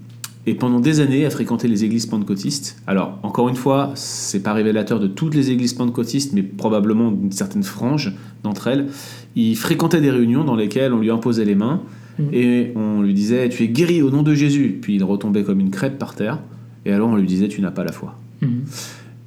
et 0.46 0.54
pendant 0.54 0.78
des 0.80 1.00
années 1.00 1.26
a 1.26 1.30
fréquenté 1.30 1.66
les 1.68 1.84
églises 1.84 2.06
pentecôtistes. 2.06 2.80
Alors, 2.86 3.18
encore 3.22 3.48
une 3.48 3.56
fois, 3.56 3.90
c'est 3.94 4.42
pas 4.42 4.52
révélateur 4.52 5.00
de 5.00 5.08
toutes 5.08 5.34
les 5.34 5.50
églises 5.50 5.72
pentecôtistes, 5.74 6.32
mais 6.32 6.42
probablement 6.42 7.10
d'une 7.10 7.32
certaine 7.32 7.64
frange 7.64 8.12
d'entre 8.44 8.68
elles. 8.68 8.86
Il 9.34 9.56
fréquentait 9.56 10.00
des 10.00 10.10
réunions 10.10 10.44
dans 10.44 10.54
lesquelles 10.56 10.92
on 10.92 11.00
lui 11.00 11.10
imposait 11.10 11.44
les 11.44 11.54
mains 11.56 11.82
Mhm. 12.18 12.28
et 12.32 12.72
on 12.76 13.02
lui 13.02 13.12
disait 13.12 13.48
Tu 13.50 13.64
es 13.64 13.68
guéri 13.68 14.00
au 14.02 14.10
nom 14.10 14.22
de 14.22 14.34
Jésus. 14.34 14.78
Puis 14.80 14.94
il 14.94 15.04
retombait 15.04 15.42
comme 15.42 15.60
une 15.60 15.70
crêpe 15.70 15.98
par 15.98 16.14
terre. 16.14 16.38
Et 16.86 16.92
alors 16.92 17.08
on 17.10 17.16
lui 17.16 17.26
disait 17.26 17.48
Tu 17.48 17.60
n'as 17.60 17.72
pas 17.72 17.84
la 17.84 17.92
foi. 17.92 18.14
Mhm. 18.40 18.62